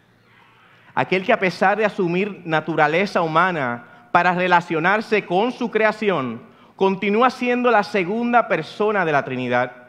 Aquel 0.93 1.23
que 1.23 1.31
a 1.31 1.39
pesar 1.39 1.77
de 1.77 1.85
asumir 1.85 2.41
naturaleza 2.43 3.21
humana 3.21 4.09
para 4.11 4.33
relacionarse 4.33 5.25
con 5.25 5.53
su 5.53 5.71
creación, 5.71 6.41
continúa 6.75 7.29
siendo 7.29 7.71
la 7.71 7.83
segunda 7.83 8.49
persona 8.49 9.05
de 9.05 9.13
la 9.13 9.23
Trinidad. 9.23 9.86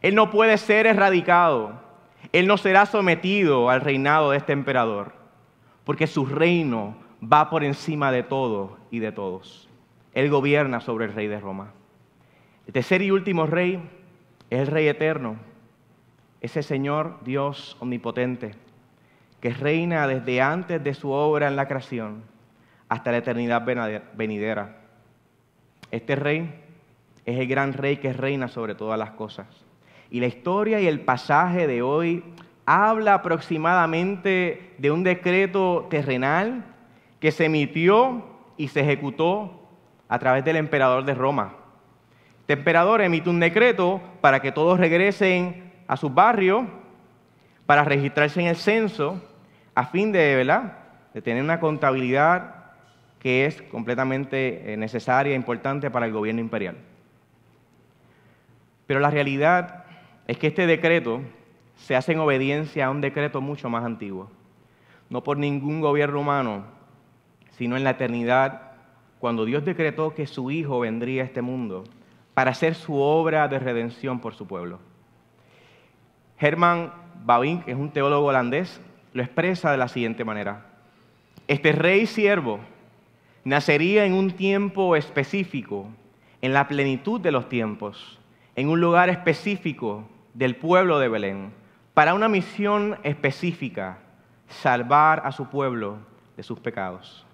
Él 0.00 0.14
no 0.14 0.30
puede 0.30 0.58
ser 0.58 0.86
erradicado. 0.86 1.72
Él 2.32 2.46
no 2.46 2.56
será 2.56 2.86
sometido 2.86 3.70
al 3.70 3.80
reinado 3.80 4.30
de 4.30 4.38
este 4.38 4.52
emperador, 4.52 5.12
porque 5.84 6.06
su 6.06 6.26
reino 6.26 6.96
va 7.20 7.50
por 7.50 7.64
encima 7.64 8.12
de 8.12 8.22
todo 8.22 8.76
y 8.90 8.98
de 8.98 9.12
todos. 9.12 9.68
Él 10.14 10.30
gobierna 10.30 10.80
sobre 10.80 11.06
el 11.06 11.14
rey 11.14 11.26
de 11.26 11.40
Roma. 11.40 11.72
El 12.66 12.72
tercer 12.72 13.02
y 13.02 13.10
último 13.10 13.46
rey 13.46 13.80
es 14.50 14.60
el 14.60 14.66
rey 14.66 14.88
eterno, 14.88 15.36
ese 16.40 16.62
Señor 16.62 17.18
Dios 17.24 17.76
omnipotente, 17.80 18.54
que 19.40 19.50
reina 19.50 20.06
desde 20.06 20.40
antes 20.40 20.82
de 20.82 20.94
su 20.94 21.10
obra 21.10 21.48
en 21.48 21.56
la 21.56 21.66
creación 21.66 22.22
hasta 22.88 23.10
la 23.10 23.18
eternidad 23.18 23.64
venidera. 24.14 24.76
Este 25.90 26.16
rey 26.16 26.62
es 27.24 27.38
el 27.38 27.46
gran 27.46 27.72
rey 27.72 27.96
que 27.98 28.12
reina 28.12 28.48
sobre 28.48 28.74
todas 28.74 28.98
las 28.98 29.10
cosas. 29.10 29.67
Y 30.10 30.20
la 30.20 30.26
historia 30.26 30.80
y 30.80 30.86
el 30.86 31.00
pasaje 31.00 31.66
de 31.66 31.82
hoy 31.82 32.24
habla 32.64 33.14
aproximadamente 33.14 34.74
de 34.78 34.90
un 34.90 35.02
decreto 35.02 35.86
terrenal 35.90 36.64
que 37.20 37.32
se 37.32 37.46
emitió 37.46 38.24
y 38.56 38.68
se 38.68 38.80
ejecutó 38.80 39.62
a 40.08 40.18
través 40.18 40.44
del 40.44 40.56
emperador 40.56 41.04
de 41.04 41.14
Roma. 41.14 41.54
Este 42.40 42.54
emperador 42.54 43.02
emite 43.02 43.28
un 43.28 43.40
decreto 43.40 44.00
para 44.20 44.40
que 44.40 44.52
todos 44.52 44.78
regresen 44.78 45.72
a 45.86 45.96
sus 45.96 46.12
barrios, 46.12 46.64
para 47.66 47.84
registrarse 47.84 48.40
en 48.40 48.46
el 48.46 48.56
censo, 48.56 49.22
a 49.74 49.84
fin 49.86 50.12
de, 50.12 50.36
¿verdad? 50.36 50.78
de 51.12 51.22
tener 51.22 51.42
una 51.42 51.60
contabilidad 51.60 52.54
que 53.18 53.46
es 53.46 53.60
completamente 53.62 54.72
eh, 54.72 54.76
necesaria 54.76 55.32
e 55.32 55.36
importante 55.36 55.90
para 55.90 56.06
el 56.06 56.12
gobierno 56.12 56.40
imperial. 56.40 56.76
Pero 58.86 59.00
la 59.00 59.10
realidad 59.10 59.84
es 60.28 60.36
que 60.36 60.48
este 60.48 60.66
decreto 60.66 61.22
se 61.74 61.96
hace 61.96 62.12
en 62.12 62.20
obediencia 62.20 62.86
a 62.86 62.90
un 62.90 63.00
decreto 63.00 63.40
mucho 63.40 63.70
más 63.70 63.84
antiguo. 63.84 64.30
No 65.08 65.24
por 65.24 65.38
ningún 65.38 65.80
gobierno 65.80 66.20
humano, 66.20 66.64
sino 67.52 67.78
en 67.78 67.82
la 67.82 67.90
eternidad, 67.90 68.72
cuando 69.20 69.46
Dios 69.46 69.64
decretó 69.64 70.14
que 70.14 70.26
su 70.26 70.50
Hijo 70.50 70.80
vendría 70.80 71.22
a 71.22 71.24
este 71.24 71.40
mundo 71.40 71.84
para 72.34 72.50
hacer 72.50 72.74
su 72.74 72.96
obra 73.00 73.48
de 73.48 73.58
redención 73.58 74.20
por 74.20 74.34
su 74.34 74.46
pueblo. 74.46 74.80
Herman 76.38 76.92
Bavinck, 77.24 77.64
que 77.64 77.72
es 77.72 77.78
un 77.78 77.90
teólogo 77.90 78.26
holandés, 78.26 78.82
lo 79.14 79.22
expresa 79.22 79.72
de 79.72 79.78
la 79.78 79.88
siguiente 79.88 80.24
manera. 80.24 80.66
Este 81.48 81.72
rey 81.72 82.06
siervo 82.06 82.60
nacería 83.44 84.04
en 84.04 84.12
un 84.12 84.32
tiempo 84.32 84.94
específico, 84.94 85.86
en 86.42 86.52
la 86.52 86.68
plenitud 86.68 87.18
de 87.18 87.32
los 87.32 87.48
tiempos, 87.48 88.20
en 88.54 88.68
un 88.68 88.80
lugar 88.80 89.08
específico 89.08 90.04
del 90.34 90.56
pueblo 90.56 90.98
de 90.98 91.08
Belén, 91.08 91.52
para 91.94 92.14
una 92.14 92.28
misión 92.28 92.98
específica, 93.02 93.98
salvar 94.48 95.22
a 95.24 95.32
su 95.32 95.48
pueblo 95.48 95.98
de 96.36 96.42
sus 96.42 96.60
pecados. 96.60 97.26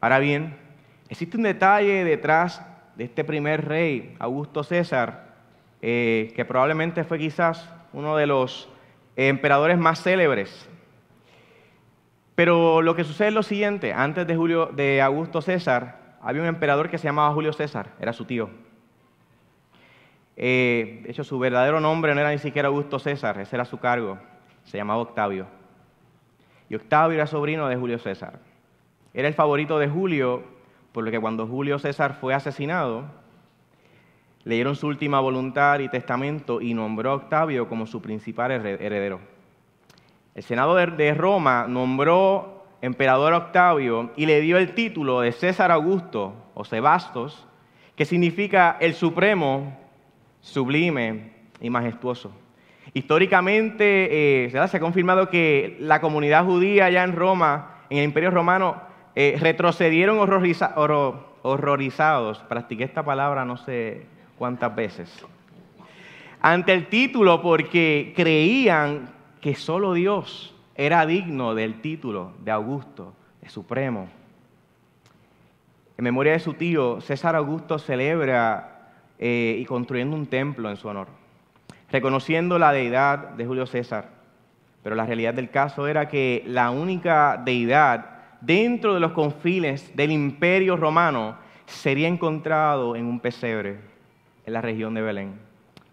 Ahora 0.00 0.18
bien, 0.18 0.56
existe 1.08 1.36
un 1.36 1.42
detalle 1.42 2.04
detrás 2.04 2.64
de 2.96 3.04
este 3.04 3.24
primer 3.24 3.66
rey, 3.66 4.16
Augusto 4.18 4.62
César, 4.62 5.34
eh, 5.82 6.32
que 6.34 6.44
probablemente 6.44 7.04
fue 7.04 7.18
quizás 7.18 7.68
uno 7.92 8.16
de 8.16 8.26
los 8.26 8.68
emperadores 9.16 9.78
más 9.78 10.02
célebres 10.02 10.68
pero 12.38 12.82
lo 12.82 12.94
que 12.94 13.02
sucede 13.02 13.28
es 13.28 13.34
lo 13.34 13.42
siguiente, 13.42 13.92
antes 13.92 14.24
de, 14.24 14.36
Julio, 14.36 14.66
de 14.66 15.02
Augusto 15.02 15.42
César, 15.42 15.96
había 16.22 16.40
un 16.40 16.46
emperador 16.46 16.88
que 16.88 16.96
se 16.96 17.08
llamaba 17.08 17.34
Julio 17.34 17.52
César, 17.52 17.88
era 17.98 18.12
su 18.12 18.26
tío. 18.26 18.48
Eh, 20.40 21.00
de 21.02 21.10
hecho, 21.10 21.24
su 21.24 21.36
verdadero 21.40 21.80
nombre 21.80 22.14
no 22.14 22.20
era 22.20 22.30
ni 22.30 22.38
siquiera 22.38 22.68
Augusto 22.68 23.00
César, 23.00 23.40
ese 23.40 23.56
era 23.56 23.64
su 23.64 23.78
cargo, 23.78 24.18
se 24.62 24.78
llamaba 24.78 25.00
Octavio. 25.00 25.48
Y 26.68 26.76
Octavio 26.76 27.16
era 27.16 27.26
sobrino 27.26 27.66
de 27.66 27.74
Julio 27.74 27.98
César. 27.98 28.38
Era 29.12 29.26
el 29.26 29.34
favorito 29.34 29.80
de 29.80 29.88
Julio, 29.88 30.44
por 30.92 31.02
lo 31.02 31.10
que 31.10 31.18
cuando 31.18 31.48
Julio 31.48 31.80
César 31.80 32.14
fue 32.14 32.34
asesinado, 32.34 33.06
leyeron 34.44 34.76
su 34.76 34.86
última 34.86 35.18
voluntad 35.18 35.80
y 35.80 35.88
testamento 35.88 36.60
y 36.60 36.72
nombró 36.72 37.10
a 37.10 37.14
Octavio 37.14 37.68
como 37.68 37.86
su 37.86 38.00
principal 38.00 38.52
heredero. 38.52 39.18
El 40.36 40.44
Senado 40.44 40.76
de 40.76 41.14
Roma 41.14 41.66
nombró 41.68 42.64
emperador 42.80 43.32
Octavio 43.32 44.12
y 44.14 44.26
le 44.26 44.40
dio 44.40 44.56
el 44.56 44.74
título 44.74 45.20
de 45.20 45.32
César 45.32 45.72
Augusto 45.72 46.32
o 46.54 46.64
Sebastos, 46.64 47.44
que 47.96 48.04
significa 48.04 48.76
el 48.78 48.94
supremo, 48.94 49.76
sublime 50.48 51.32
y 51.60 51.70
majestuoso. 51.70 52.32
Históricamente 52.94 54.46
eh, 54.46 54.50
se 54.50 54.58
ha 54.58 54.80
confirmado 54.80 55.28
que 55.28 55.76
la 55.80 56.00
comunidad 56.00 56.44
judía 56.44 56.86
allá 56.86 57.04
en 57.04 57.14
Roma, 57.14 57.82
en 57.90 57.98
el 57.98 58.04
Imperio 58.04 58.30
Romano, 58.30 58.80
eh, 59.14 59.36
retrocedieron 59.38 60.18
horrorizados. 61.42 62.38
Practiqué 62.48 62.84
esta 62.84 63.04
palabra 63.04 63.44
no 63.44 63.56
sé 63.58 64.06
cuántas 64.38 64.74
veces. 64.74 65.12
Ante 66.40 66.72
el 66.72 66.86
título 66.86 67.42
porque 67.42 68.14
creían 68.16 69.10
que 69.40 69.54
solo 69.54 69.92
Dios 69.92 70.54
era 70.74 71.04
digno 71.04 71.54
del 71.54 71.80
título 71.80 72.32
de 72.42 72.52
Augusto, 72.52 73.12
de 73.42 73.50
Supremo. 73.50 74.08
En 75.98 76.04
memoria 76.04 76.32
de 76.32 76.38
su 76.38 76.54
tío, 76.54 77.00
César 77.00 77.34
Augusto 77.34 77.78
celebra 77.78 78.77
eh, 79.18 79.56
y 79.58 79.64
construyendo 79.64 80.16
un 80.16 80.26
templo 80.26 80.70
en 80.70 80.76
su 80.76 80.88
honor, 80.88 81.08
reconociendo 81.90 82.58
la 82.58 82.72
deidad 82.72 83.30
de 83.30 83.46
Julio 83.46 83.66
César. 83.66 84.10
Pero 84.82 84.94
la 84.94 85.06
realidad 85.06 85.34
del 85.34 85.50
caso 85.50 85.86
era 85.86 86.08
que 86.08 86.42
la 86.46 86.70
única 86.70 87.40
deidad 87.44 88.18
dentro 88.40 88.94
de 88.94 89.00
los 89.00 89.12
confines 89.12 89.94
del 89.96 90.12
imperio 90.12 90.76
romano 90.76 91.36
sería 91.66 92.08
encontrado 92.08 92.96
en 92.96 93.06
un 93.06 93.20
pesebre 93.20 93.78
en 94.46 94.52
la 94.52 94.60
región 94.60 94.94
de 94.94 95.02
Belén 95.02 95.34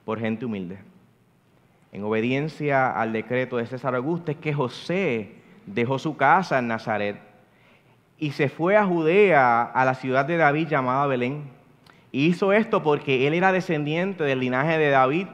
por 0.05 0.20
gente 0.20 0.46
humilde 0.46 0.77
en 1.96 2.03
obediencia 2.03 2.91
al 2.91 3.13
decreto 3.13 3.55
de 3.55 3.65
César 3.65 3.96
Augusto, 3.96 4.29
es 4.29 4.38
que 4.38 4.53
José 4.53 5.36
dejó 5.65 5.98
su 5.98 6.17
casa 6.17 6.60
en 6.60 6.67
Nazaret 6.67 7.15
y 8.17 8.32
se 8.32 8.50
fue 8.50 8.75
a 8.75 8.86
Judea, 8.86 9.63
a 9.63 9.86
la 9.86 9.96
ciudad 9.96 10.25
de 10.25 10.36
David 10.36 10.67
llamada 10.67 11.08
Belén. 11.08 11.54
Hizo 12.17 12.53
esto 12.53 12.81
porque 12.81 13.27
él 13.27 13.34
era 13.34 13.51
descendiente 13.51 14.24
del 14.24 14.39
linaje 14.39 14.77
de 14.77 14.89
David 14.89 15.27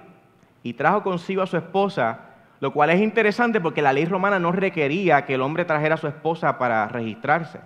y 0.64 0.74
trajo 0.74 1.04
consigo 1.04 1.44
a 1.44 1.46
su 1.46 1.56
esposa, 1.56 2.22
lo 2.60 2.74
cual 2.74 2.90
es 2.90 3.00
interesante 3.00 3.62
porque 3.62 3.84
la 3.84 3.94
ley 3.94 4.06
romana 4.06 4.40
no 4.40 4.52
requería 4.52 5.24
que 5.24 5.36
el 5.36 5.42
hombre 5.42 5.64
trajera 5.64 5.94
a 5.94 6.00
su 6.00 6.08
esposa 6.08 6.58
para 6.58 6.88
registrarse. 6.88 7.60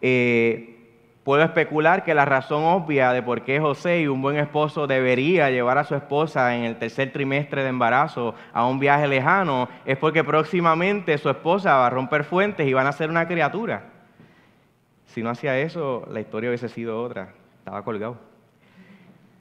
Eh, 0.00 0.94
puedo 1.24 1.42
especular 1.42 2.04
que 2.04 2.14
la 2.14 2.24
razón 2.24 2.64
obvia 2.64 3.12
de 3.12 3.22
por 3.22 3.42
qué 3.42 3.60
José 3.60 4.00
y 4.00 4.06
un 4.06 4.22
buen 4.22 4.38
esposo 4.38 4.86
debería 4.86 5.50
llevar 5.50 5.76
a 5.76 5.84
su 5.84 5.94
esposa 5.94 6.56
en 6.56 6.64
el 6.64 6.76
tercer 6.76 7.12
trimestre 7.12 7.64
de 7.64 7.68
embarazo 7.68 8.34
a 8.54 8.66
un 8.66 8.78
viaje 8.78 9.06
lejano 9.08 9.68
es 9.84 9.98
porque 9.98 10.24
próximamente 10.24 11.18
su 11.18 11.28
esposa 11.28 11.74
va 11.74 11.88
a 11.88 11.90
romper 11.90 12.24
fuentes 12.24 12.66
y 12.66 12.72
van 12.72 12.86
a 12.86 12.92
ser 12.92 13.10
una 13.10 13.28
criatura. 13.28 13.90
Si 15.04 15.22
no 15.22 15.28
hacía 15.28 15.58
eso, 15.58 16.08
la 16.10 16.20
historia 16.20 16.48
hubiese 16.48 16.70
sido 16.70 17.02
otra. 17.02 17.34
Estaba 17.66 17.82
colgado. 17.82 18.16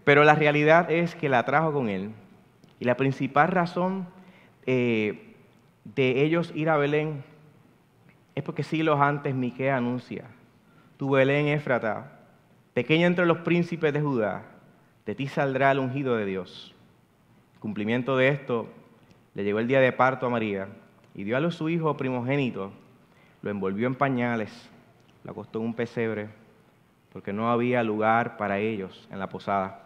Pero 0.03 0.23
la 0.23 0.33
realidad 0.33 0.89
es 0.89 1.13
que 1.13 1.29
la 1.29 1.45
trajo 1.45 1.71
con 1.71 1.89
él. 1.89 2.09
Y 2.79 2.85
la 2.85 2.97
principal 2.97 3.49
razón 3.49 4.07
eh, 4.65 5.35
de 5.83 6.23
ellos 6.23 6.51
ir 6.55 6.71
a 6.71 6.77
Belén 6.77 7.23
es 8.33 8.43
porque 8.43 8.63
siglos 8.63 8.99
antes 8.99 9.35
Miquel 9.35 9.69
anuncia, 9.69 10.25
tu 10.97 11.11
Belén 11.11 11.49
Éfrata, 11.49 12.19
pequeña 12.73 13.05
entre 13.05 13.27
los 13.27 13.37
príncipes 13.37 13.93
de 13.93 14.01
Judá, 14.01 14.41
de 15.05 15.13
ti 15.13 15.27
saldrá 15.27 15.69
el 15.69 15.77
ungido 15.77 16.17
de 16.17 16.25
Dios. 16.25 16.73
cumplimiento 17.59 18.17
de 18.17 18.29
esto, 18.29 18.67
le 19.35 19.43
llegó 19.43 19.59
el 19.59 19.67
día 19.67 19.79
de 19.81 19.91
parto 19.91 20.25
a 20.25 20.31
María 20.31 20.67
y 21.13 21.25
dio 21.25 21.37
a 21.37 21.51
su 21.51 21.69
hijo 21.69 21.95
primogénito, 21.95 22.73
lo 23.43 23.51
envolvió 23.51 23.85
en 23.85 23.93
pañales 23.93 24.71
lo 25.25 25.31
acostó 25.31 25.59
en 25.59 25.65
un 25.65 25.73
pesebre, 25.73 26.29
porque 27.15 27.31
no 27.31 27.49
había 27.49 27.81
lugar 27.81 28.35
para 28.35 28.59
ellos 28.59 29.07
en 29.09 29.19
la 29.19 29.29
posada. 29.29 29.85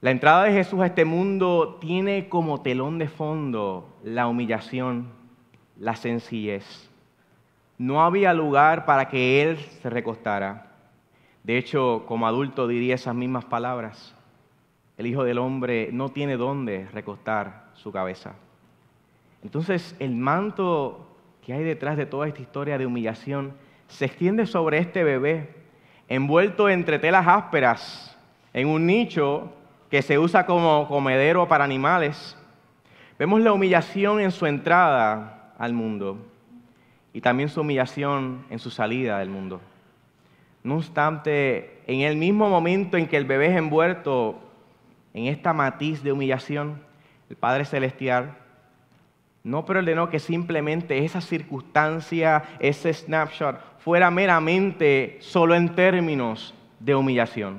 La 0.00 0.10
entrada 0.10 0.42
de 0.42 0.52
Jesús 0.52 0.80
a 0.80 0.86
este 0.86 1.04
mundo 1.04 1.78
tiene 1.80 2.28
como 2.28 2.62
telón 2.62 2.98
de 2.98 3.06
fondo 3.06 3.96
la 4.02 4.26
humillación, 4.26 5.06
la 5.78 5.94
sencillez. 5.94 6.90
No 7.78 8.02
había 8.02 8.34
lugar 8.34 8.86
para 8.86 9.06
que 9.06 9.40
Él 9.40 9.58
se 9.58 9.88
recostara. 9.88 10.72
De 11.44 11.56
hecho, 11.56 12.02
como 12.08 12.26
adulto 12.26 12.66
diría 12.66 12.96
esas 12.96 13.14
mismas 13.14 13.44
palabras. 13.44 14.12
El 14.98 15.06
Hijo 15.06 15.22
del 15.22 15.38
Hombre 15.38 15.90
no 15.92 16.08
tiene 16.08 16.36
dónde 16.36 16.88
recostar 16.92 17.68
su 17.74 17.92
cabeza. 17.92 18.34
Entonces, 19.44 19.94
el 20.00 20.16
manto 20.16 21.06
que 21.40 21.52
hay 21.52 21.62
detrás 21.62 21.96
de 21.96 22.06
toda 22.06 22.26
esta 22.26 22.42
historia 22.42 22.78
de 22.78 22.86
humillación 22.86 23.52
se 23.86 24.06
extiende 24.06 24.46
sobre 24.46 24.78
este 24.78 25.04
bebé, 25.04 25.59
envuelto 26.10 26.68
entre 26.68 26.98
telas 26.98 27.26
ásperas, 27.26 28.18
en 28.52 28.66
un 28.66 28.84
nicho 28.84 29.52
que 29.90 30.02
se 30.02 30.18
usa 30.18 30.44
como 30.44 30.88
comedero 30.88 31.46
para 31.46 31.64
animales. 31.64 32.36
Vemos 33.16 33.40
la 33.40 33.52
humillación 33.52 34.20
en 34.20 34.32
su 34.32 34.44
entrada 34.44 35.54
al 35.56 35.72
mundo 35.72 36.18
y 37.12 37.20
también 37.20 37.48
su 37.48 37.60
humillación 37.60 38.44
en 38.50 38.58
su 38.58 38.70
salida 38.70 39.20
del 39.20 39.30
mundo. 39.30 39.60
No 40.64 40.76
obstante, 40.76 41.80
en 41.86 42.00
el 42.00 42.16
mismo 42.16 42.50
momento 42.50 42.96
en 42.96 43.06
que 43.06 43.16
el 43.16 43.24
bebé 43.24 43.46
es 43.46 43.56
envuelto 43.56 44.40
en 45.14 45.26
esta 45.26 45.52
matiz 45.52 46.02
de 46.02 46.10
humillación, 46.10 46.82
el 47.28 47.36
Padre 47.36 47.64
Celestial 47.64 48.36
no 49.42 49.60
ordenó 49.60 50.10
que 50.10 50.18
simplemente 50.18 51.04
esa 51.04 51.20
circunstancia, 51.20 52.44
ese 52.58 52.92
snapshot, 52.92 53.58
fuera 53.78 54.10
meramente 54.10 55.18
solo 55.20 55.54
en 55.54 55.74
términos 55.74 56.54
de 56.78 56.94
humillación. 56.94 57.58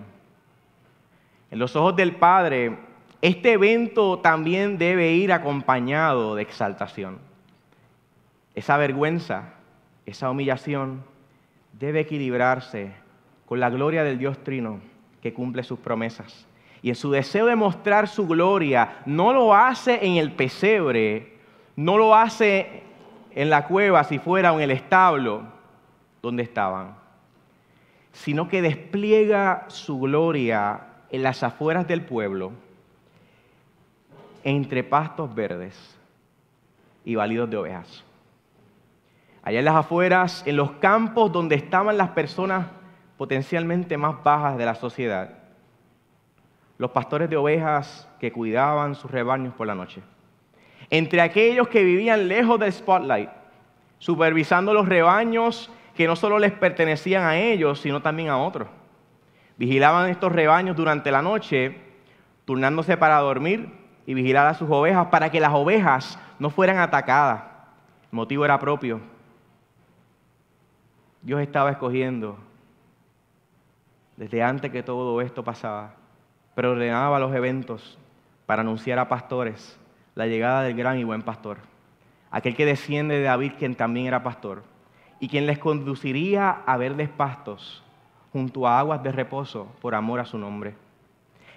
En 1.50 1.60
los 1.60 1.76
ojos 1.76 1.96
del 1.96 2.16
Padre, 2.16 2.78
este 3.22 3.54
evento 3.54 4.20
también 4.20 4.78
debe 4.78 5.12
ir 5.12 5.34
acompañado 5.34 6.36
de 6.36 6.44
exaltación. 6.44 7.20
Esa 8.56 8.78
vergüenza, 8.78 9.54
esa 10.06 10.30
humillación, 10.30 11.04
debe 11.74 12.02
equilibrarse 12.02 12.92
con 13.46 13.60
la 13.60 13.70
gloria 13.70 14.04
del 14.04 14.18
Dios 14.18 14.44
Trino 14.44 14.80
que 15.22 15.34
cumple 15.34 15.64
sus 15.64 15.80
promesas. 15.80 16.48
Y 16.82 16.90
en 16.90 16.96
su 16.96 17.12
deseo 17.12 17.46
de 17.46 17.56
mostrar 17.56 18.08
su 18.08 18.28
gloria, 18.28 19.00
no 19.06 19.34
lo 19.34 19.54
hace 19.54 20.06
en 20.06 20.16
el 20.16 20.32
pesebre, 20.32 21.31
no 21.86 21.98
lo 21.98 22.16
hace 22.16 22.84
en 23.32 23.50
la 23.50 23.66
cueva 23.66 24.04
si 24.04 24.20
fuera 24.20 24.54
en 24.54 24.62
el 24.62 24.70
establo 24.70 25.44
donde 26.22 26.44
estaban, 26.44 26.96
sino 28.12 28.48
que 28.48 28.62
despliega 28.62 29.66
su 29.68 30.00
gloria 30.00 30.82
en 31.10 31.24
las 31.24 31.42
afueras 31.42 31.88
del 31.88 32.04
pueblo, 32.04 32.52
entre 34.44 34.84
pastos 34.84 35.34
verdes 35.34 35.98
y 37.04 37.16
validos 37.16 37.50
de 37.50 37.58
ovejas. 37.58 38.04
Allá 39.42 39.60
en 39.60 39.66
las 39.66 39.76
afueras, 39.76 40.44
en 40.46 40.58
los 40.58 40.74
campos 40.74 41.32
donde 41.32 41.56
estaban 41.56 41.98
las 41.98 42.10
personas 42.10 42.68
potencialmente 43.18 43.98
más 43.98 44.24
bajas 44.24 44.56
de 44.56 44.66
la 44.66 44.76
sociedad, 44.76 45.40
los 46.78 46.92
pastores 46.92 47.28
de 47.28 47.38
ovejas 47.38 48.08
que 48.20 48.32
cuidaban 48.32 48.94
sus 48.94 49.10
rebaños 49.10 49.56
por 49.56 49.66
la 49.66 49.74
noche 49.74 50.04
entre 50.92 51.22
aquellos 51.22 51.70
que 51.70 51.84
vivían 51.84 52.28
lejos 52.28 52.60
del 52.60 52.72
spotlight, 52.72 53.30
supervisando 53.98 54.74
los 54.74 54.88
rebaños 54.88 55.72
que 55.96 56.06
no 56.06 56.18
solo 56.18 56.38
les 56.38 56.52
pertenecían 56.52 57.24
a 57.24 57.38
ellos, 57.38 57.80
sino 57.80 58.02
también 58.02 58.30
a 58.30 58.38
otros. 58.38 58.68
Vigilaban 59.58 60.10
estos 60.10 60.32
rebaños 60.32 60.76
durante 60.76 61.10
la 61.10 61.22
noche, 61.22 61.78
turnándose 62.46 62.98
para 62.98 63.20
dormir 63.20 63.72
y 64.06 64.14
vigilar 64.14 64.48
a 64.48 64.54
sus 64.54 64.70
ovejas 64.70 65.08
para 65.08 65.32
que 65.32 65.40
las 65.40 65.54
ovejas 65.54 66.20
no 66.40 66.50
fueran 66.50 66.78
atacadas. 66.80 67.44
El 68.12 68.18
motivo 68.18 68.44
era 68.44 68.60
propio. 68.60 69.00
Dios 71.22 71.40
estaba 71.40 71.72
escogiendo 71.72 72.38
desde 74.18 74.44
antes 74.44 74.72
que 74.72 74.84
todo 74.84 75.22
esto 75.22 75.44
pasaba, 75.44 75.94
pero 76.54 76.72
ordenaba 76.72 77.20
los 77.20 77.34
eventos 77.34 77.98
para 78.46 78.62
anunciar 78.62 79.00
a 79.00 79.08
pastores 79.08 79.80
la 80.22 80.28
llegada 80.28 80.62
del 80.62 80.76
gran 80.76 81.00
y 81.00 81.04
buen 81.04 81.24
pastor, 81.24 81.58
aquel 82.30 82.56
que 82.56 82.64
desciende 82.64 83.16
de 83.16 83.24
David, 83.24 83.54
quien 83.58 83.74
también 83.74 84.06
era 84.06 84.22
pastor, 84.22 84.62
y 85.20 85.28
quien 85.28 85.48
les 85.48 85.58
conduciría 85.58 86.62
a 86.64 86.78
verdes 86.78 87.10
pastos 87.10 87.84
junto 88.32 88.68
a 88.68 88.78
aguas 88.78 89.02
de 89.02 89.12
reposo 89.12 89.72
por 89.82 89.96
amor 89.96 90.20
a 90.20 90.26
su 90.26 90.38
nombre. 90.38 90.76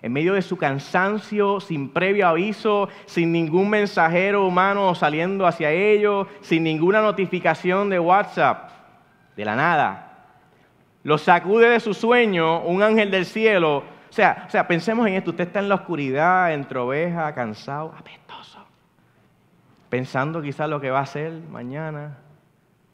En 0.00 0.14
medio 0.14 0.32
de 0.32 0.40
su 0.40 0.56
cansancio, 0.56 1.60
sin 1.60 1.90
previo 1.90 2.26
aviso, 2.26 2.88
sin 3.04 3.32
ningún 3.32 3.68
mensajero 3.68 4.46
humano 4.46 4.94
saliendo 4.94 5.46
hacia 5.46 5.70
ellos, 5.70 6.26
sin 6.40 6.64
ninguna 6.64 7.02
notificación 7.02 7.90
de 7.90 7.98
WhatsApp, 7.98 8.70
de 9.36 9.44
la 9.44 9.56
nada, 9.56 10.26
lo 11.02 11.18
sacude 11.18 11.68
de 11.68 11.80
su 11.80 11.92
sueño 11.92 12.62
un 12.62 12.82
ángel 12.82 13.10
del 13.10 13.26
cielo. 13.26 13.84
O 14.08 14.12
sea, 14.12 14.44
o 14.46 14.50
sea, 14.50 14.66
pensemos 14.66 15.06
en 15.06 15.14
esto, 15.14 15.32
usted 15.32 15.48
está 15.48 15.58
en 15.58 15.68
la 15.68 15.74
oscuridad, 15.74 16.54
entre 16.54 16.78
oveja, 16.78 17.34
cansado, 17.34 17.92
pensando 19.94 20.42
quizás 20.42 20.68
lo 20.68 20.80
que 20.80 20.90
va 20.90 20.98
a 20.98 21.02
hacer 21.02 21.30
mañana. 21.48 22.18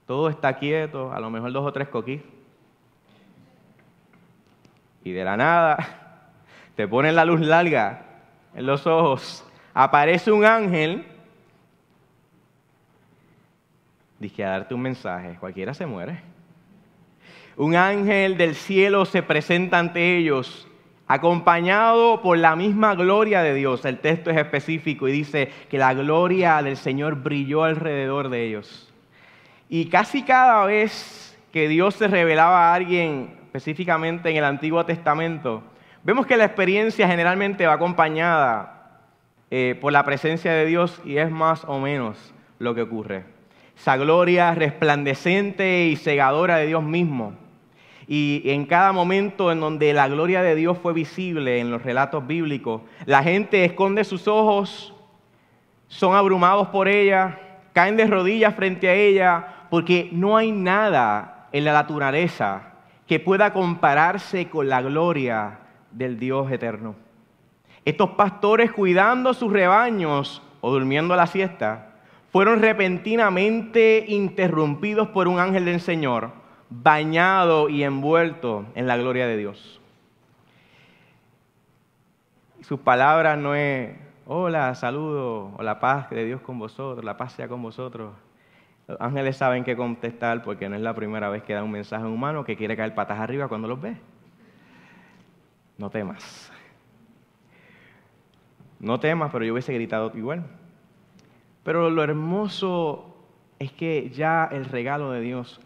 Todo 0.07 0.29
está 0.29 0.59
quieto, 0.59 1.11
a 1.15 1.19
lo 1.19 1.31
mejor 1.31 1.51
dos 1.51 1.67
o 1.67 1.73
tres 1.73 1.89
coquí. 1.89 2.23
Y 5.03 5.13
de 5.13 5.25
la 5.25 5.35
nada 5.39 5.79
te 6.77 6.87
ponen 6.87 7.17
la 7.17 7.25
luz 7.25 7.41
larga 7.41 8.03
en 8.55 8.67
los 8.67 8.87
ojos. 8.87 9.43
Aparece 9.73 10.31
un 10.31 10.45
ángel. 10.45 11.07
Dice 14.19 14.45
a 14.45 14.51
darte 14.51 14.75
un 14.75 14.83
mensaje. 14.83 15.39
Cualquiera 15.41 15.73
se 15.73 15.87
muere. 15.87 16.21
Un 17.57 17.77
ángel 17.77 18.37
del 18.37 18.55
cielo 18.55 19.07
se 19.07 19.23
presenta 19.23 19.79
ante 19.79 20.19
ellos 20.19 20.69
acompañado 21.11 22.23
por 22.23 22.39
la 22.39 22.55
misma 22.55 22.95
gloria 22.95 23.43
de 23.43 23.53
Dios. 23.53 23.85
El 23.85 23.99
texto 23.99 24.31
es 24.31 24.37
específico 24.37 25.09
y 25.09 25.13
dice 25.13 25.51
que 25.69 25.77
la 25.77 25.93
gloria 25.93 26.63
del 26.63 26.77
Señor 26.77 27.17
brilló 27.17 27.65
alrededor 27.65 28.29
de 28.29 28.45
ellos. 28.47 28.93
Y 29.69 29.87
casi 29.87 30.23
cada 30.23 30.65
vez 30.67 31.37
que 31.53 31.67
Dios 31.67 31.97
se 31.97 32.07
revelaba 32.07 32.71
a 32.71 32.75
alguien, 32.75 33.41
específicamente 33.47 34.31
en 34.31 34.37
el 34.37 34.45
Antiguo 34.45 34.87
Testamento, 34.87 35.65
vemos 36.05 36.27
que 36.27 36.37
la 36.37 36.45
experiencia 36.45 37.09
generalmente 37.09 37.67
va 37.67 37.73
acompañada 37.73 39.01
eh, 39.51 39.77
por 39.81 39.93
la 39.93 40.05
presencia 40.05 40.53
de 40.53 40.65
Dios 40.65 41.03
y 41.05 41.17
es 41.17 41.29
más 41.29 41.65
o 41.65 41.81
menos 41.81 42.33
lo 42.61 42.73
que 42.77 42.83
ocurre. 42.83 43.25
Esa 43.77 43.97
gloria 43.97 44.55
resplandecente 44.55 45.87
y 45.87 45.97
cegadora 45.97 46.59
de 46.59 46.69
Dios 46.69 46.85
mismo 46.85 47.35
y 48.13 48.43
en 48.47 48.67
cada 48.67 48.91
momento 48.91 49.53
en 49.53 49.61
donde 49.61 49.93
la 49.93 50.09
gloria 50.09 50.43
de 50.43 50.57
Dios 50.57 50.77
fue 50.83 50.93
visible 50.93 51.61
en 51.61 51.71
los 51.71 51.85
relatos 51.85 52.27
bíblicos, 52.27 52.83
la 53.07 53.23
gente 53.23 53.65
esconde 53.65 54.03
sus 54.03 54.27
ojos, 54.27 54.93
son 55.87 56.17
abrumados 56.17 56.67
por 56.71 56.89
ella, 56.89 57.39
caen 57.73 57.97
de 57.97 58.09
rodillas 58.09 58.57
frente 58.57 58.89
a 58.89 58.95
ella, 58.95 59.47
porque 59.71 60.09
no 60.11 60.37
hay 60.37 60.51
nada 60.51 61.47
en 61.53 61.65
la 61.65 61.73
naturaleza 61.73 62.73
que 63.07 63.21
pueda 63.21 63.53
compararse 63.53 64.49
con 64.49 64.69
la 64.69 64.83
gloria 64.83 65.61
del 65.93 66.19
Dios 66.19 66.51
eterno. 66.51 66.97
Estos 67.85 68.11
pastores 68.11 68.73
cuidando 68.73 69.35
sus 69.35 69.53
rebaños 69.53 70.43
o 70.61 70.73
durmiendo 70.73 71.15
la 71.15 71.29
siesta 71.29 71.93
fueron 72.33 72.61
repentinamente 72.61 74.05
interrumpidos 74.09 75.11
por 75.11 75.29
un 75.29 75.39
ángel 75.39 75.65
del 75.65 75.81
Señor, 75.81 76.40
bañado 76.71 77.69
y 77.69 77.83
envuelto 77.83 78.65
en 78.75 78.87
la 78.87 78.97
gloria 78.97 79.27
de 79.27 79.37
Dios. 79.37 79.81
Sus 82.63 82.81
palabras 82.81 83.37
no 83.37 83.55
es, 83.55 83.97
hola, 84.27 84.75
saludo, 84.77 85.53
o 85.57 85.63
la 85.63 85.81
paz 85.81 86.09
de 86.11 86.25
Dios 86.25 86.41
con 86.41 86.59
vosotros, 86.59 87.05
la 87.05 87.17
paz 87.17 87.33
sea 87.33 87.49
con 87.49 87.61
vosotros. 87.61 88.15
Los 88.87 89.01
ángeles 89.01 89.37
saben 89.37 89.65
qué 89.65 89.77
contestar 89.77 90.43
porque 90.43 90.69
no 90.69 90.77
es 90.77 90.83
la 90.83 90.95
primera 90.95 91.29
vez 91.29 91.43
que 91.43 91.55
da 91.55 91.63
un 91.63 91.71
mensaje 91.73 92.05
humano 92.05 92.45
que 92.45 92.57
quiere 92.57 92.77
caer 92.77 92.95
patas 92.95 93.19
arriba 93.19 93.49
cuando 93.49 93.67
los 93.67 93.81
ve. 93.81 93.97
No 95.79 95.91
temas. 95.91 96.53
No 98.79 99.01
temas, 99.01 99.31
pero 99.33 99.45
yo 99.45 99.53
hubiese 99.53 99.75
gritado 99.75 100.13
igual. 100.15 100.45
Pero 101.65 101.91
lo 101.91 102.03
hermoso 102.03 103.17
es 103.59 103.73
que 103.73 104.11
ya 104.11 104.49
el 104.51 104.65
regalo 104.65 105.11
de 105.11 105.21
Dios 105.21 105.61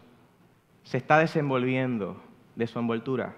se 0.85 0.97
está 0.97 1.17
desenvolviendo 1.17 2.15
de 2.55 2.67
su 2.67 2.79
envoltura. 2.79 3.33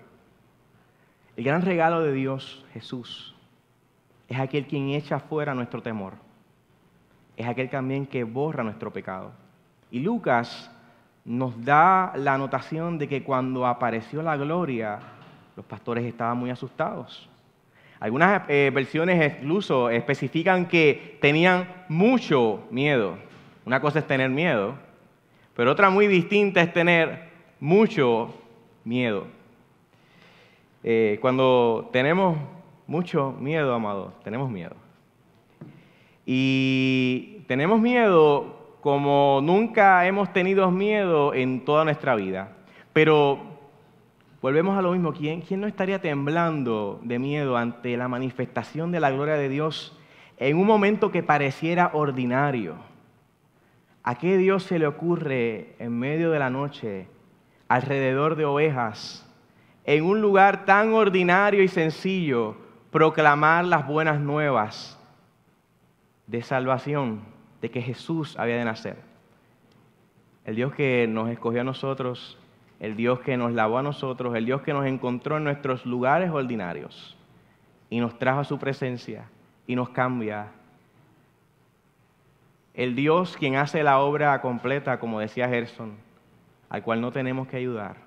El 1.35 1.43
gran 1.43 1.61
regalo 1.61 2.01
de 2.01 2.11
Dios, 2.11 2.65
Jesús, 2.73 3.35
es 4.27 4.37
aquel 4.37 4.67
quien 4.67 4.89
echa 4.89 5.19
fuera 5.19 5.55
nuestro 5.55 5.81
temor. 5.81 6.13
Es 7.37 7.47
aquel 7.47 7.69
también 7.69 8.05
que 8.05 8.23
borra 8.23 8.63
nuestro 8.63 8.91
pecado. 8.91 9.31
Y 9.89 9.99
Lucas 9.99 10.69
nos 11.23 11.63
da 11.63 12.13
la 12.15 12.33
anotación 12.33 12.97
de 12.97 13.07
que 13.07 13.23
cuando 13.23 13.65
apareció 13.65 14.21
la 14.21 14.35
gloria, 14.35 14.99
los 15.55 15.65
pastores 15.65 16.03
estaban 16.05 16.37
muy 16.37 16.49
asustados. 16.49 17.29
Algunas 17.99 18.43
eh, 18.49 18.71
versiones 18.73 19.37
incluso 19.41 19.89
especifican 19.89 20.67
que 20.67 21.17
tenían 21.21 21.85
mucho 21.87 22.67
miedo. 22.71 23.17
Una 23.65 23.79
cosa 23.79 23.99
es 23.99 24.07
tener 24.07 24.29
miedo, 24.29 24.75
pero 25.55 25.71
otra 25.71 25.89
muy 25.89 26.07
distinta 26.07 26.61
es 26.61 26.73
tener 26.73 27.26
mucho 27.59 28.33
miedo. 28.83 29.25
Eh, 30.83 31.17
cuando 31.21 31.89
tenemos 31.91 32.37
mucho 32.87 33.33
miedo, 33.39 33.73
amado, 33.73 34.13
tenemos 34.23 34.49
miedo. 34.49 34.75
Y 36.25 37.39
tenemos 37.47 37.79
miedo 37.79 38.57
como 38.81 39.41
nunca 39.43 40.05
hemos 40.07 40.31
tenido 40.31 40.71
miedo 40.71 41.33
en 41.33 41.65
toda 41.65 41.83
nuestra 41.83 42.15
vida. 42.15 42.53
Pero 42.93 43.39
volvemos 44.41 44.77
a 44.77 44.81
lo 44.81 44.91
mismo, 44.91 45.13
¿quién, 45.13 45.41
¿quién 45.41 45.61
no 45.61 45.67
estaría 45.67 45.99
temblando 45.99 46.99
de 47.03 47.19
miedo 47.19 47.57
ante 47.57 47.97
la 47.97 48.07
manifestación 48.07 48.91
de 48.91 48.99
la 48.99 49.11
gloria 49.11 49.35
de 49.35 49.49
Dios 49.49 49.97
en 50.37 50.57
un 50.57 50.67
momento 50.67 51.11
que 51.11 51.23
pareciera 51.23 51.91
ordinario? 51.93 52.75
¿A 54.03 54.17
qué 54.17 54.37
Dios 54.37 54.63
se 54.63 54.79
le 54.79 54.87
ocurre 54.87 55.75
en 55.79 55.99
medio 55.99 56.31
de 56.31 56.39
la 56.39 56.49
noche, 56.49 57.07
alrededor 57.67 58.35
de 58.35 58.45
ovejas, 58.45 59.25
en 59.83 60.03
un 60.03 60.21
lugar 60.21 60.65
tan 60.65 60.93
ordinario 60.93 61.63
y 61.63 61.67
sencillo, 61.67 62.55
proclamar 62.91 63.65
las 63.65 63.87
buenas 63.87 64.19
nuevas 64.19 64.99
de 66.27 66.41
salvación? 66.41 67.37
de 67.61 67.71
que 67.71 67.81
Jesús 67.81 68.37
había 68.37 68.57
de 68.57 68.65
nacer. 68.65 68.97
El 70.45 70.55
Dios 70.55 70.73
que 70.73 71.07
nos 71.07 71.29
escogió 71.29 71.61
a 71.61 71.63
nosotros, 71.63 72.37
el 72.79 72.95
Dios 72.95 73.19
que 73.19 73.37
nos 73.37 73.51
lavó 73.51 73.79
a 73.79 73.83
nosotros, 73.83 74.35
el 74.35 74.45
Dios 74.45 74.61
que 74.61 74.73
nos 74.73 74.85
encontró 74.85 75.37
en 75.37 75.43
nuestros 75.43 75.85
lugares 75.85 76.31
ordinarios 76.31 77.17
y 77.89 77.99
nos 77.99 78.17
trajo 78.17 78.41
a 78.41 78.45
su 78.45 78.57
presencia 78.59 79.29
y 79.65 79.75
nos 79.75 79.89
cambia. 79.89 80.51
El 82.73 82.95
Dios 82.95 83.35
quien 83.37 83.55
hace 83.55 83.83
la 83.83 83.99
obra 83.99 84.39
completa, 84.41 84.99
como 84.99 85.19
decía 85.19 85.49
Gerson, 85.49 85.95
al 86.69 86.83
cual 86.83 87.01
no 87.01 87.11
tenemos 87.11 87.47
que 87.47 87.57
ayudar, 87.57 87.97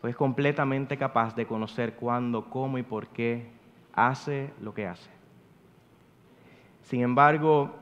pues 0.00 0.12
es 0.12 0.16
completamente 0.16 0.96
capaz 0.96 1.34
de 1.34 1.46
conocer 1.46 1.94
cuándo, 1.94 2.50
cómo 2.50 2.78
y 2.78 2.82
por 2.82 3.06
qué 3.08 3.46
hace 3.92 4.52
lo 4.60 4.74
que 4.74 4.86
hace. 4.86 5.10
Sin 6.82 7.02
embargo, 7.02 7.74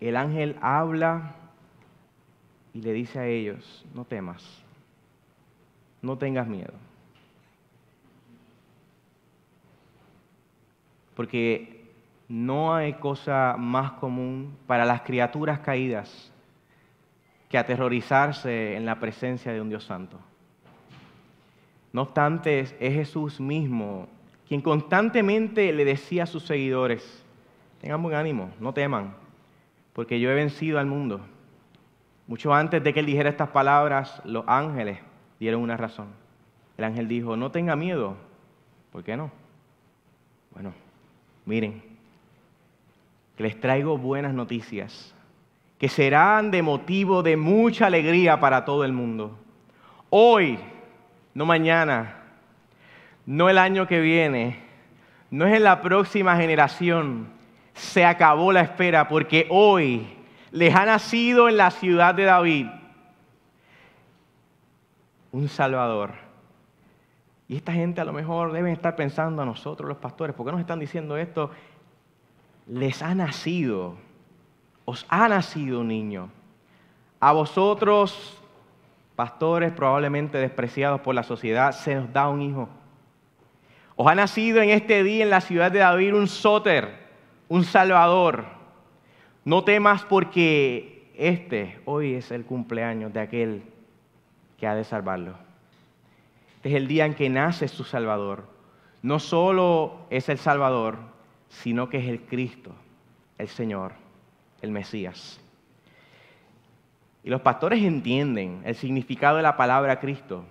el 0.00 0.16
ángel 0.16 0.56
habla 0.60 1.34
y 2.72 2.80
le 2.80 2.92
dice 2.92 3.18
a 3.18 3.26
ellos, 3.26 3.84
no 3.94 4.04
temas, 4.04 4.62
no 6.00 6.16
tengas 6.16 6.46
miedo. 6.46 6.74
Porque 11.16 11.84
no 12.28 12.74
hay 12.74 12.94
cosa 12.94 13.56
más 13.58 13.92
común 13.92 14.56
para 14.66 14.84
las 14.84 15.00
criaturas 15.00 15.58
caídas 15.58 16.32
que 17.48 17.58
aterrorizarse 17.58 18.76
en 18.76 18.84
la 18.84 19.00
presencia 19.00 19.52
de 19.52 19.60
un 19.60 19.68
Dios 19.68 19.84
santo. 19.84 20.18
No 21.92 22.02
obstante, 22.02 22.60
es 22.60 22.72
Jesús 22.78 23.40
mismo 23.40 24.08
quien 24.48 24.62
constantemente 24.62 25.72
le 25.74 25.84
decía 25.84 26.22
a 26.22 26.26
sus 26.26 26.44
seguidores, 26.44 27.22
tengan 27.82 28.02
buen 28.02 28.16
ánimo, 28.16 28.50
no 28.58 28.72
teman, 28.72 29.14
porque 29.92 30.18
yo 30.18 30.30
he 30.30 30.34
vencido 30.34 30.78
al 30.78 30.86
mundo. 30.86 31.20
Mucho 32.26 32.54
antes 32.54 32.82
de 32.82 32.94
que 32.94 33.00
él 33.00 33.06
dijera 33.06 33.28
estas 33.28 33.50
palabras, 33.50 34.22
los 34.24 34.44
ángeles 34.48 34.98
dieron 35.38 35.60
una 35.60 35.76
razón. 35.76 36.08
El 36.78 36.84
ángel 36.84 37.08
dijo, 37.08 37.36
no 37.36 37.50
tenga 37.50 37.76
miedo. 37.76 38.16
¿Por 38.90 39.04
qué 39.04 39.18
no? 39.18 39.30
Bueno, 40.52 40.72
miren, 41.44 41.82
que 43.36 43.42
les 43.42 43.60
traigo 43.60 43.98
buenas 43.98 44.32
noticias, 44.32 45.14
que 45.78 45.88
serán 45.88 46.50
de 46.50 46.62
motivo 46.62 47.22
de 47.22 47.36
mucha 47.36 47.86
alegría 47.86 48.40
para 48.40 48.64
todo 48.64 48.84
el 48.84 48.92
mundo. 48.92 49.38
Hoy, 50.10 50.58
no 51.34 51.46
mañana, 51.46 52.16
no 53.26 53.48
el 53.48 53.58
año 53.58 53.86
que 53.86 54.00
viene, 54.00 54.58
no 55.30 55.46
es 55.46 55.54
en 55.54 55.64
la 55.64 55.80
próxima 55.80 56.36
generación, 56.36 57.28
se 57.74 58.04
acabó 58.04 58.52
la 58.52 58.62
espera 58.62 59.06
porque 59.06 59.46
hoy 59.50 60.06
les 60.50 60.74
ha 60.74 60.84
nacido 60.84 61.48
en 61.48 61.56
la 61.56 61.70
ciudad 61.70 62.14
de 62.14 62.24
David 62.24 62.66
un 65.30 65.48
Salvador. 65.48 66.12
Y 67.46 67.56
esta 67.56 67.72
gente 67.72 68.00
a 68.00 68.04
lo 68.04 68.12
mejor 68.12 68.52
deben 68.52 68.72
estar 68.72 68.96
pensando 68.96 69.42
a 69.42 69.44
nosotros 69.46 69.88
los 69.88 69.98
pastores, 69.98 70.34
¿por 70.34 70.44
qué 70.44 70.52
nos 70.52 70.60
están 70.60 70.80
diciendo 70.80 71.16
esto? 71.16 71.50
Les 72.66 73.02
ha 73.02 73.14
nacido, 73.14 73.96
os 74.88 75.04
ha 75.10 75.28
nacido 75.28 75.80
un 75.80 75.88
niño. 75.88 76.30
A 77.20 77.32
vosotros, 77.32 78.40
pastores 79.16 79.70
probablemente 79.70 80.38
despreciados 80.38 81.02
por 81.02 81.14
la 81.14 81.22
sociedad, 81.22 81.72
se 81.72 81.94
nos 81.94 82.10
da 82.10 82.30
un 82.30 82.40
hijo. 82.40 82.70
Os 83.96 84.06
ha 84.06 84.14
nacido 84.14 84.62
en 84.62 84.70
este 84.70 85.02
día 85.02 85.24
en 85.24 85.28
la 85.28 85.42
ciudad 85.42 85.70
de 85.70 85.80
David 85.80 86.14
un 86.14 86.26
sóter 86.26 87.06
un 87.50 87.64
Salvador. 87.64 88.46
No 89.44 89.62
temas 89.62 90.04
porque 90.04 91.10
este 91.18 91.80
hoy 91.84 92.14
es 92.14 92.30
el 92.30 92.46
cumpleaños 92.46 93.12
de 93.12 93.20
aquel 93.20 93.64
que 94.56 94.66
ha 94.66 94.74
de 94.74 94.84
salvarlo. 94.84 95.34
Este 96.56 96.70
es 96.70 96.76
el 96.76 96.88
día 96.88 97.04
en 97.04 97.12
que 97.12 97.28
nace 97.28 97.68
su 97.68 97.84
Salvador. 97.84 98.44
No 99.02 99.18
solo 99.18 100.06
es 100.08 100.30
el 100.30 100.38
Salvador, 100.38 100.96
sino 101.50 101.90
que 101.90 101.98
es 101.98 102.08
el 102.08 102.22
Cristo, 102.22 102.72
el 103.36 103.48
Señor, 103.48 103.92
el 104.62 104.70
Mesías. 104.70 105.40
Y 107.24 107.30
los 107.30 107.40
pastores 107.40 107.82
entienden 107.82 108.62
el 108.64 108.74
significado 108.74 109.36
de 109.36 109.42
la 109.42 109.56
palabra 109.56 110.00
Cristo, 110.00 110.44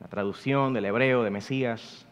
la 0.00 0.08
traducción 0.08 0.72
del 0.72 0.86
hebreo 0.86 1.22
de 1.22 1.30
Mesías. 1.30 2.06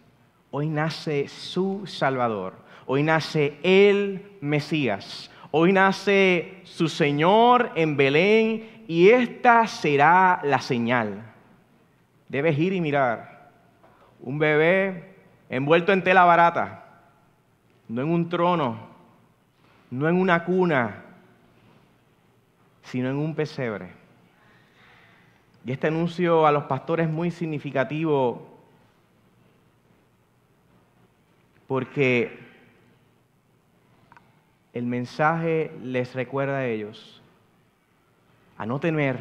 Hoy 0.50 0.68
nace 0.68 1.28
su 1.28 1.86
Salvador 1.86 2.70
Hoy 2.92 3.04
nace 3.04 3.56
el 3.62 4.36
Mesías. 4.40 5.30
Hoy 5.52 5.72
nace 5.72 6.60
su 6.64 6.88
Señor 6.88 7.70
en 7.76 7.96
Belén 7.96 8.84
y 8.88 9.10
esta 9.10 9.68
será 9.68 10.40
la 10.42 10.60
señal. 10.60 11.22
Debes 12.28 12.58
ir 12.58 12.72
y 12.72 12.80
mirar. 12.80 13.52
Un 14.18 14.40
bebé 14.40 15.14
envuelto 15.48 15.92
en 15.92 16.02
tela 16.02 16.24
barata, 16.24 16.84
no 17.86 18.02
en 18.02 18.08
un 18.08 18.28
trono, 18.28 18.89
no 19.90 20.08
en 20.08 20.16
una 20.16 20.44
cuna, 20.44 21.02
sino 22.82 23.10
en 23.10 23.16
un 23.16 23.34
pesebre. 23.34 23.92
Y 25.64 25.72
este 25.72 25.88
anuncio 25.88 26.46
a 26.46 26.52
los 26.52 26.64
pastores 26.64 27.06
es 27.06 27.12
muy 27.12 27.30
significativo 27.30 28.46
porque 31.66 32.38
el 34.72 34.86
mensaje 34.86 35.72
les 35.82 36.14
recuerda 36.14 36.58
a 36.58 36.66
ellos 36.66 37.20
a 38.60 38.66
no 38.66 38.78
temer, 38.78 39.20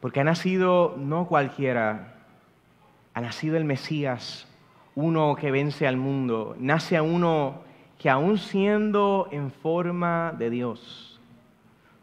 Porque 0.00 0.20
ha 0.20 0.24
nacido 0.24 0.96
no 0.98 1.26
cualquiera, 1.26 2.14
ha 3.14 3.20
nacido 3.22 3.56
el 3.56 3.64
Mesías, 3.64 4.46
uno 4.94 5.34
que 5.34 5.50
vence 5.50 5.86
al 5.86 5.96
mundo. 5.96 6.54
Nace 6.58 6.98
a 6.98 7.02
uno 7.02 7.62
que 7.98 8.08
aún 8.08 8.38
siendo 8.38 9.28
en 9.32 9.50
forma 9.50 10.32
de 10.38 10.50
Dios, 10.50 11.20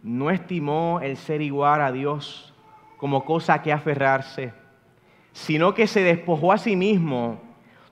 no 0.04 0.30
estimó 0.30 1.00
el 1.02 1.18
ser 1.18 1.42
igual 1.42 1.82
a 1.82 1.92
Dios 1.92 2.54
como 2.98 3.26
cosa 3.26 3.62
que 3.62 3.72
aferrarse, 3.72 4.54
sino 5.32 5.74
que 5.74 5.88
se 5.88 6.02
despojó 6.02 6.52
a 6.52 6.58
sí 6.58 6.76
mismo, 6.76 7.42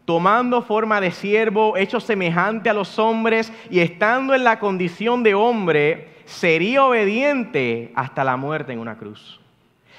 tomando 0.05 0.61
forma 0.61 0.99
de 0.99 1.11
siervo, 1.11 1.77
hecho 1.77 1.99
semejante 1.99 2.69
a 2.69 2.73
los 2.73 2.99
hombres 2.99 3.51
y 3.69 3.79
estando 3.79 4.33
en 4.33 4.43
la 4.43 4.59
condición 4.59 5.23
de 5.23 5.33
hombre, 5.33 6.09
sería 6.25 6.85
obediente 6.85 7.91
hasta 7.95 8.23
la 8.23 8.37
muerte 8.37 8.73
en 8.73 8.79
una 8.79 8.97
cruz. 8.97 9.39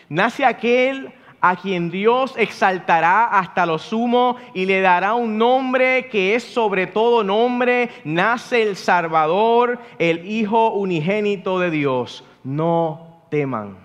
Nace 0.09 0.45
aquel 0.45 1.13
a 1.47 1.57
quien 1.57 1.91
Dios 1.91 2.35
exaltará 2.39 3.27
hasta 3.27 3.67
lo 3.67 3.77
sumo 3.77 4.37
y 4.55 4.65
le 4.65 4.81
dará 4.81 5.13
un 5.13 5.37
nombre 5.37 6.09
que 6.09 6.35
es 6.35 6.43
sobre 6.43 6.87
todo 6.87 7.23
nombre. 7.23 7.91
Nace 8.03 8.63
el 8.63 8.77
Salvador, 8.77 9.79
el 9.99 10.27
Hijo 10.27 10.71
unigénito 10.71 11.59
de 11.59 11.71
Dios. 11.71 12.25
No 12.45 13.27
teman. 13.31 13.77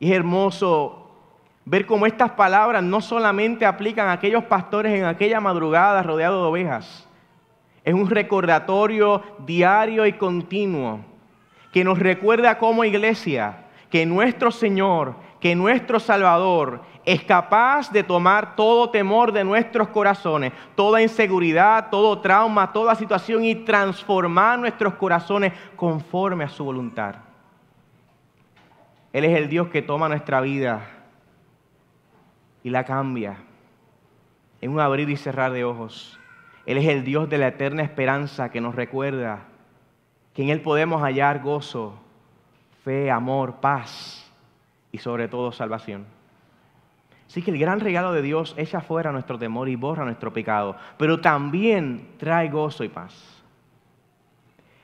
Y 0.00 0.10
es 0.10 0.16
hermoso 0.16 1.10
ver 1.66 1.84
cómo 1.84 2.06
estas 2.06 2.30
palabras 2.30 2.82
no 2.82 3.02
solamente 3.02 3.66
aplican 3.66 4.08
a 4.08 4.12
aquellos 4.12 4.44
pastores 4.44 4.98
en 4.98 5.04
aquella 5.04 5.38
madrugada 5.38 6.02
rodeados 6.02 6.44
de 6.44 6.48
ovejas. 6.48 7.06
Es 7.84 7.92
un 7.92 8.08
recordatorio 8.08 9.22
diario 9.44 10.06
y 10.06 10.14
continuo 10.14 11.00
que 11.74 11.84
nos 11.84 11.98
recuerda 11.98 12.56
como 12.56 12.86
iglesia 12.86 13.66
que 13.92 14.06
nuestro 14.06 14.50
Señor, 14.50 15.14
que 15.42 15.56
nuestro 15.56 15.98
Salvador 15.98 16.82
es 17.04 17.24
capaz 17.24 17.90
de 17.90 18.04
tomar 18.04 18.54
todo 18.54 18.90
temor 18.90 19.32
de 19.32 19.42
nuestros 19.42 19.88
corazones, 19.88 20.52
toda 20.76 21.02
inseguridad, 21.02 21.90
todo 21.90 22.20
trauma, 22.20 22.72
toda 22.72 22.94
situación 22.94 23.42
y 23.42 23.56
transformar 23.56 24.60
nuestros 24.60 24.94
corazones 24.94 25.52
conforme 25.74 26.44
a 26.44 26.48
su 26.48 26.64
voluntad. 26.64 27.16
Él 29.12 29.24
es 29.24 29.36
el 29.36 29.48
Dios 29.48 29.66
que 29.66 29.82
toma 29.82 30.08
nuestra 30.08 30.40
vida 30.40 30.88
y 32.62 32.70
la 32.70 32.84
cambia 32.84 33.38
en 34.60 34.70
un 34.70 34.78
abrir 34.78 35.10
y 35.10 35.16
cerrar 35.16 35.50
de 35.50 35.64
ojos. 35.64 36.20
Él 36.66 36.78
es 36.78 36.86
el 36.86 37.02
Dios 37.02 37.28
de 37.28 37.38
la 37.38 37.48
eterna 37.48 37.82
esperanza 37.82 38.52
que 38.52 38.60
nos 38.60 38.76
recuerda 38.76 39.40
que 40.34 40.44
en 40.44 40.50
Él 40.50 40.60
podemos 40.60 41.02
hallar 41.02 41.42
gozo, 41.42 41.94
fe, 42.84 43.10
amor, 43.10 43.56
paz 43.56 44.21
y 44.92 44.98
sobre 44.98 45.26
todo 45.26 45.50
salvación. 45.50 46.06
Así 47.26 47.40
que 47.40 47.50
el 47.50 47.58
gran 47.58 47.80
regalo 47.80 48.12
de 48.12 48.20
Dios 48.20 48.54
echa 48.58 48.82
fuera 48.82 49.10
nuestro 49.10 49.38
temor 49.38 49.68
y 49.68 49.74
borra 49.74 50.04
nuestro 50.04 50.32
pecado, 50.32 50.76
pero 50.98 51.20
también 51.20 52.10
trae 52.18 52.50
gozo 52.50 52.84
y 52.84 52.88
paz. 52.88 53.42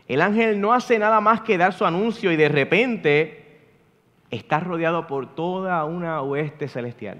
El 0.06 0.22
ángel 0.22 0.58
no 0.58 0.72
hace 0.72 0.98
nada 0.98 1.20
más 1.20 1.42
que 1.42 1.58
dar 1.58 1.74
su 1.74 1.84
anuncio 1.84 2.32
y 2.32 2.36
de 2.36 2.48
repente 2.48 3.60
está 4.30 4.60
rodeado 4.60 5.06
por 5.06 5.34
toda 5.34 5.84
una 5.84 6.22
oeste 6.22 6.68
celestial. 6.68 7.18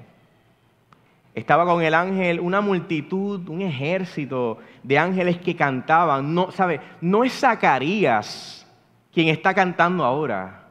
Estaba 1.35 1.67
con 1.67 1.83
el 1.83 1.93
ángel 1.95 2.41
una 2.41 2.63
multitud, 2.63 3.47
un 3.49 3.61
ejército 3.61 4.59
de 4.83 4.99
ángeles 4.99 5.39
que 5.39 5.55
cantaban. 5.55 6.35
No, 6.35 6.51
¿sabe? 6.51 6.81
No 7.03 7.23
es 7.23 7.39
Zacarías 7.39 8.67
quien 9.13 9.29
está 9.29 9.53
cantando 9.53 10.05
ahora. 10.05 10.68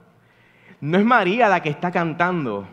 No 0.79 0.97
es 0.97 1.05
María 1.05 1.49
la 1.49 1.61
que 1.61 1.69
está 1.69 1.91
cantando. 1.91 2.67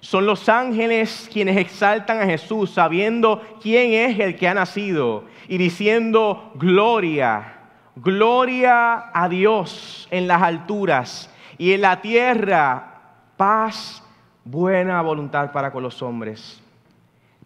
Son 0.00 0.24
los 0.24 0.48
ángeles 0.48 1.28
quienes 1.32 1.56
exaltan 1.56 2.20
a 2.20 2.26
Jesús 2.26 2.70
sabiendo 2.70 3.42
quién 3.60 3.92
es 3.92 4.18
el 4.18 4.36
que 4.36 4.48
ha 4.48 4.54
nacido 4.54 5.24
y 5.46 5.58
diciendo 5.58 6.52
gloria, 6.54 7.58
gloria 7.96 9.10
a 9.12 9.28
Dios 9.28 10.08
en 10.10 10.26
las 10.26 10.40
alturas 10.40 11.34
y 11.58 11.72
en 11.72 11.82
la 11.82 12.00
tierra 12.00 12.90
paz, 13.36 14.02
buena 14.44 15.02
voluntad 15.02 15.52
para 15.52 15.70
con 15.70 15.82
los 15.82 16.00
hombres. 16.00 16.62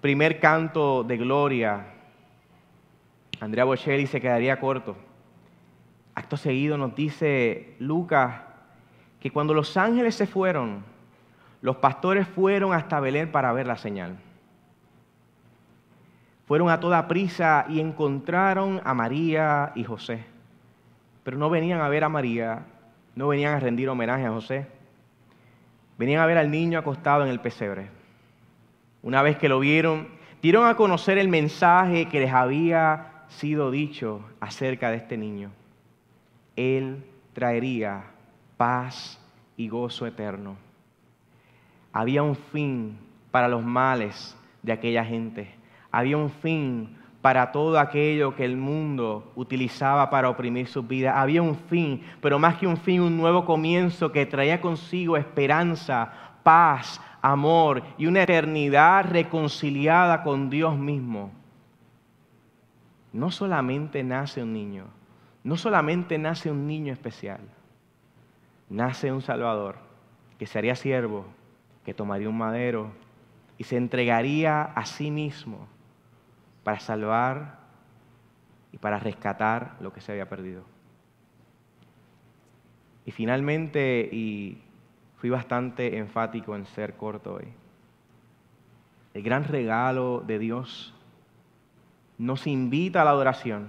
Primer 0.01 0.39
canto 0.39 1.03
de 1.03 1.17
gloria. 1.17 1.87
Andrea 3.41 3.65
Bocelli 3.65 4.07
se 4.07 4.21
quedaría 4.21 4.61
corto. 4.61 4.97
Acto 6.15 6.37
seguido 6.37 6.79
nos 6.79 6.95
dice 6.95 7.75
Lucas 7.81 8.44
que 9.25 9.31
cuando 9.31 9.55
los 9.55 9.79
ángeles 9.79 10.17
se 10.17 10.27
fueron, 10.27 10.85
los 11.63 11.77
pastores 11.77 12.29
fueron 12.29 12.75
hasta 12.75 13.01
Belén 13.01 13.33
para 13.33 13.55
ver 13.55 13.67
la 13.67 13.79
señal. 13.79 14.19
Fueron 16.47 16.69
a 16.69 16.79
toda 16.79 17.09
prisa 17.09 17.65
y 17.71 17.81
encontraron 17.81 18.83
a 18.85 18.93
María 18.93 19.73
y 19.75 19.83
José. 19.83 20.27
Pero 21.23 21.39
no 21.39 21.49
venían 21.49 21.81
a 21.81 21.89
ver 21.89 22.05
a 22.05 22.11
María, 22.11 22.67
no 23.15 23.29
venían 23.29 23.55
a 23.55 23.61
rendir 23.61 23.89
homenaje 23.89 24.27
a 24.27 24.31
José. 24.31 24.67
Venían 25.97 26.21
a 26.21 26.27
ver 26.27 26.37
al 26.37 26.51
niño 26.51 26.79
acostado 26.79 27.25
en 27.25 27.31
el 27.31 27.41
pesebre. 27.41 27.89
Una 29.03 29.23
vez 29.23 29.39
que 29.39 29.49
lo 29.49 29.59
vieron, 29.59 30.09
dieron 30.43 30.67
a 30.67 30.77
conocer 30.77 31.17
el 31.17 31.31
mensaje 31.31 32.11
que 32.11 32.21
les 32.21 32.31
había 32.35 33.25
sido 33.29 33.71
dicho 33.71 34.21
acerca 34.39 34.91
de 34.91 34.99
este 34.99 35.17
niño. 35.17 35.51
Él 36.57 37.07
traería 37.33 38.11
paz 38.57 39.21
y 39.57 39.69
gozo 39.69 40.07
eterno. 40.07 40.57
Había 41.93 42.23
un 42.23 42.35
fin 42.35 42.99
para 43.31 43.49
los 43.49 43.65
males 43.65 44.37
de 44.63 44.73
aquella 44.73 45.05
gente. 45.05 45.55
Había 45.91 46.17
un 46.17 46.31
fin 46.31 46.97
para 47.23 47.53
todo 47.53 47.79
aquello 47.79 48.35
que 48.35 48.45
el 48.45 48.57
mundo 48.57 49.33
utilizaba 49.37 50.11
para 50.11 50.29
oprimir 50.29 50.67
sus 50.67 50.87
vidas. 50.87 51.15
Había 51.17 51.41
un 51.41 51.57
fin, 51.57 52.03
pero 52.21 52.39
más 52.39 52.57
que 52.57 52.67
un 52.67 52.77
fin, 52.77 53.01
un 53.01 53.17
nuevo 53.17 53.45
comienzo 53.45 54.13
que 54.13 54.27
traía 54.27 54.61
consigo 54.61 55.17
esperanza, 55.17 56.13
paz, 56.43 57.01
amor 57.23 57.83
y 57.97 58.07
una 58.07 58.25
eternidad 58.25 59.07
reconciliada 59.11 60.23
con 60.23 60.51
Dios 60.51 60.77
mismo. 60.77 61.33
No 63.13 63.31
solamente 63.31 64.03
nace 64.03 64.43
un 64.43 64.53
niño, 64.53 64.87
no 65.45 65.57
solamente 65.57 66.19
nace 66.19 66.51
un 66.51 66.67
niño 66.67 66.93
especial 66.93 67.41
nace 68.69 69.13
un 69.13 69.23
Salvador 69.23 69.77
que 70.39 70.47
sería 70.47 70.75
siervo, 70.75 71.27
que 71.85 71.95
tomaría 71.95 72.29
un 72.29 72.39
madero 72.39 72.91
y 73.59 73.65
se 73.65 73.77
entregaría 73.77 74.63
a 74.63 74.85
sí 74.85 75.11
mismo 75.11 75.69
para 76.65 76.81
salvar 76.81 77.59
y 78.73 78.79
para 78.79 78.99
rescatar 78.99 79.77
lo 79.81 79.93
que 79.93 80.01
se 80.01 80.13
había 80.13 80.29
perdido. 80.29 80.65
Y 83.07 83.13
finalmente, 83.13 84.09
y 84.11 84.63
fui 85.19 85.31
bastante 85.31 85.99
enfático 85.99 86.57
en 86.57 86.67
ser 86.67 86.97
corto 86.97 87.35
hoy, 87.35 87.49
el 89.13 89.23
gran 89.23 89.45
regalo 89.45 90.25
de 90.27 90.39
Dios 90.39 90.93
nos 92.19 92.47
invita 92.47 93.03
a 93.03 93.05
la 93.05 93.11
adoración, 93.11 93.69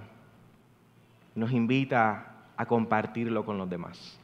nos 1.34 1.52
invita 1.52 2.32
a 2.56 2.66
compartirlo 2.66 3.44
con 3.44 3.58
los 3.58 3.68
demás. 3.68 4.18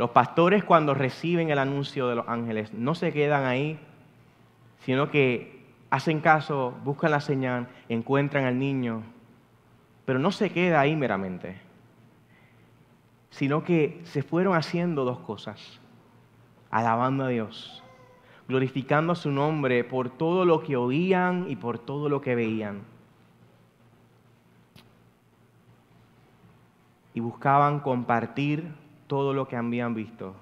Los 0.00 0.12
pastores 0.12 0.64
cuando 0.64 0.94
reciben 0.94 1.50
el 1.50 1.58
anuncio 1.58 2.08
de 2.08 2.14
los 2.14 2.26
ángeles 2.26 2.72
no 2.72 2.94
se 2.94 3.12
quedan 3.12 3.44
ahí, 3.44 3.78
sino 4.78 5.10
que 5.10 5.62
hacen 5.90 6.20
caso, 6.20 6.72
buscan 6.84 7.10
la 7.10 7.20
señal, 7.20 7.68
encuentran 7.90 8.46
al 8.46 8.58
niño, 8.58 9.02
pero 10.06 10.18
no 10.18 10.32
se 10.32 10.48
queda 10.52 10.80
ahí 10.80 10.96
meramente, 10.96 11.60
sino 13.28 13.62
que 13.62 14.00
se 14.04 14.22
fueron 14.22 14.56
haciendo 14.56 15.04
dos 15.04 15.18
cosas, 15.18 15.80
alabando 16.70 17.24
a 17.24 17.28
Dios, 17.28 17.84
glorificando 18.48 19.14
su 19.14 19.30
nombre 19.30 19.84
por 19.84 20.08
todo 20.08 20.46
lo 20.46 20.62
que 20.62 20.78
oían 20.78 21.44
y 21.46 21.56
por 21.56 21.78
todo 21.78 22.08
lo 22.08 22.22
que 22.22 22.34
veían. 22.34 22.84
Y 27.12 27.20
buscaban 27.20 27.80
compartir 27.80 28.79
todo 29.10 29.34
lo 29.34 29.48
que 29.48 29.56
habían 29.56 29.92
visto. 29.92 30.36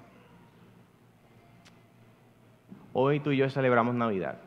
Hoy 2.93 3.19
tú 3.19 3.31
y 3.31 3.37
yo 3.37 3.49
celebramos 3.49 3.95
Navidad. 3.95 4.37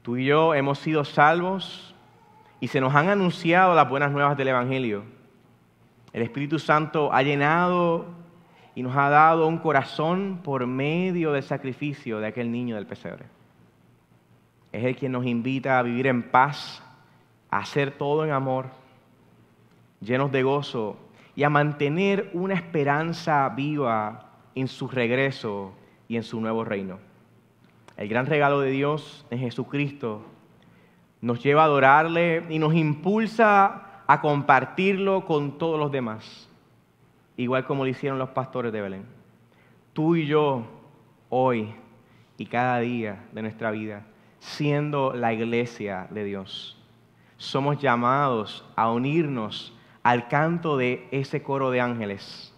Tú 0.00 0.16
y 0.16 0.24
yo 0.24 0.54
hemos 0.54 0.78
sido 0.78 1.04
salvos 1.04 1.94
y 2.58 2.68
se 2.68 2.80
nos 2.80 2.94
han 2.94 3.10
anunciado 3.10 3.74
las 3.74 3.86
buenas 3.86 4.12
nuevas 4.12 4.34
del 4.38 4.48
Evangelio. 4.48 5.02
El 6.14 6.22
Espíritu 6.22 6.58
Santo 6.58 7.12
ha 7.12 7.22
llenado 7.22 8.06
y 8.74 8.82
nos 8.82 8.96
ha 8.96 9.10
dado 9.10 9.46
un 9.46 9.58
corazón 9.58 10.40
por 10.42 10.66
medio 10.66 11.32
del 11.32 11.42
sacrificio 11.42 12.18
de 12.18 12.28
aquel 12.28 12.50
niño 12.50 12.76
del 12.76 12.86
pesebre. 12.86 13.26
Es 14.72 14.82
el 14.84 14.96
quien 14.96 15.12
nos 15.12 15.26
invita 15.26 15.78
a 15.78 15.82
vivir 15.82 16.06
en 16.06 16.22
paz, 16.30 16.82
a 17.50 17.58
hacer 17.58 17.90
todo 17.90 18.24
en 18.24 18.30
amor, 18.30 18.70
llenos 20.00 20.32
de 20.32 20.42
gozo 20.42 20.96
y 21.36 21.42
a 21.42 21.50
mantener 21.50 22.30
una 22.32 22.54
esperanza 22.54 23.48
viva 23.50 24.30
en 24.54 24.68
su 24.68 24.88
regreso 24.88 25.72
y 26.08 26.16
en 26.16 26.22
su 26.22 26.40
nuevo 26.40 26.64
reino. 26.64 26.98
El 27.96 28.08
gran 28.08 28.26
regalo 28.26 28.60
de 28.60 28.70
Dios 28.70 29.26
en 29.30 29.38
Jesucristo 29.38 30.22
nos 31.20 31.42
lleva 31.42 31.62
a 31.62 31.66
adorarle 31.66 32.44
y 32.50 32.58
nos 32.58 32.74
impulsa 32.74 34.02
a 34.06 34.20
compartirlo 34.20 35.24
con 35.24 35.58
todos 35.58 35.78
los 35.78 35.90
demás, 35.90 36.48
igual 37.36 37.64
como 37.64 37.84
lo 37.84 37.90
hicieron 37.90 38.18
los 38.18 38.30
pastores 38.30 38.72
de 38.72 38.80
Belén. 38.80 39.04
Tú 39.92 40.16
y 40.16 40.26
yo, 40.26 40.64
hoy 41.30 41.74
y 42.36 42.46
cada 42.46 42.80
día 42.80 43.24
de 43.32 43.42
nuestra 43.42 43.70
vida, 43.70 44.04
siendo 44.38 45.14
la 45.14 45.32
iglesia 45.32 46.06
de 46.10 46.24
Dios, 46.24 46.76
somos 47.36 47.80
llamados 47.80 48.64
a 48.76 48.90
unirnos 48.90 49.73
al 50.04 50.28
canto 50.28 50.76
de 50.76 51.08
ese 51.10 51.42
coro 51.42 51.70
de 51.70 51.80
ángeles 51.80 52.54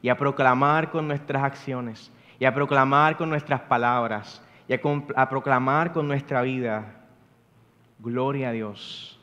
y 0.00 0.08
a 0.08 0.16
proclamar 0.16 0.90
con 0.90 1.08
nuestras 1.08 1.42
acciones 1.42 2.10
y 2.38 2.44
a 2.44 2.54
proclamar 2.54 3.16
con 3.16 3.28
nuestras 3.28 3.60
palabras 3.62 4.42
y 4.68 4.74
a, 4.74 5.28
proclamar 5.28 5.92
con 5.92 6.06
nuestra 6.06 6.40
vida 6.42 7.04
gloria 7.98 8.50
a 8.50 8.52
Dios 8.52 9.18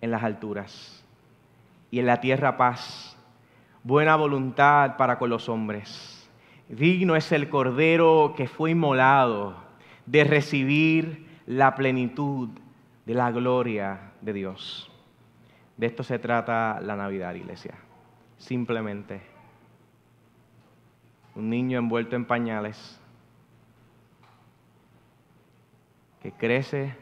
en 0.00 0.12
las 0.12 0.22
alturas 0.22 1.04
y 1.90 1.98
en 1.98 2.06
la 2.06 2.20
tierra 2.20 2.56
paz, 2.56 3.18
buena 3.82 4.14
voluntad 4.14 4.96
para 4.96 5.18
con 5.18 5.30
los 5.30 5.48
hombres. 5.48 6.30
Digno 6.68 7.16
es 7.16 7.32
el 7.32 7.48
Cordero 7.48 8.34
que 8.36 8.46
fue 8.46 8.70
inmolado 8.70 9.56
de 10.06 10.22
recibir 10.22 11.26
la 11.46 11.74
plenitud 11.74 12.50
de 13.04 13.14
la 13.14 13.32
gloria 13.32 14.12
de 14.20 14.32
Dios. 14.32 14.89
De 15.80 15.86
esto 15.86 16.02
se 16.02 16.18
trata 16.18 16.78
la 16.82 16.94
Navidad, 16.94 17.34
iglesia. 17.34 17.72
Simplemente 18.36 19.22
un 21.34 21.48
niño 21.48 21.78
envuelto 21.78 22.16
en 22.16 22.26
pañales 22.26 23.00
que 26.20 26.32
crece 26.32 26.94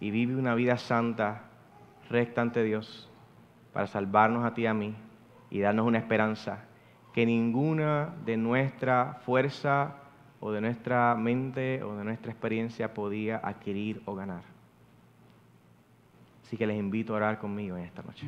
y 0.00 0.10
vive 0.10 0.34
una 0.34 0.54
vida 0.54 0.78
santa, 0.78 1.42
recta 2.08 2.40
ante 2.40 2.62
Dios, 2.62 3.10
para 3.74 3.86
salvarnos 3.86 4.46
a 4.46 4.54
ti 4.54 4.62
y 4.62 4.66
a 4.66 4.72
mí 4.72 4.96
y 5.50 5.60
darnos 5.60 5.86
una 5.86 5.98
esperanza 5.98 6.64
que 7.12 7.26
ninguna 7.26 8.14
de 8.24 8.38
nuestra 8.38 9.20
fuerza 9.26 9.96
o 10.40 10.52
de 10.52 10.62
nuestra 10.62 11.14
mente 11.16 11.82
o 11.82 11.94
de 11.94 12.04
nuestra 12.04 12.32
experiencia 12.32 12.94
podía 12.94 13.42
adquirir 13.44 14.00
o 14.06 14.14
ganar. 14.14 14.55
Así 16.46 16.56
que 16.56 16.64
les 16.64 16.78
invito 16.78 17.12
a 17.12 17.16
orar 17.16 17.38
conmigo 17.40 17.76
en 17.76 17.84
esta 17.84 18.02
noche. 18.02 18.24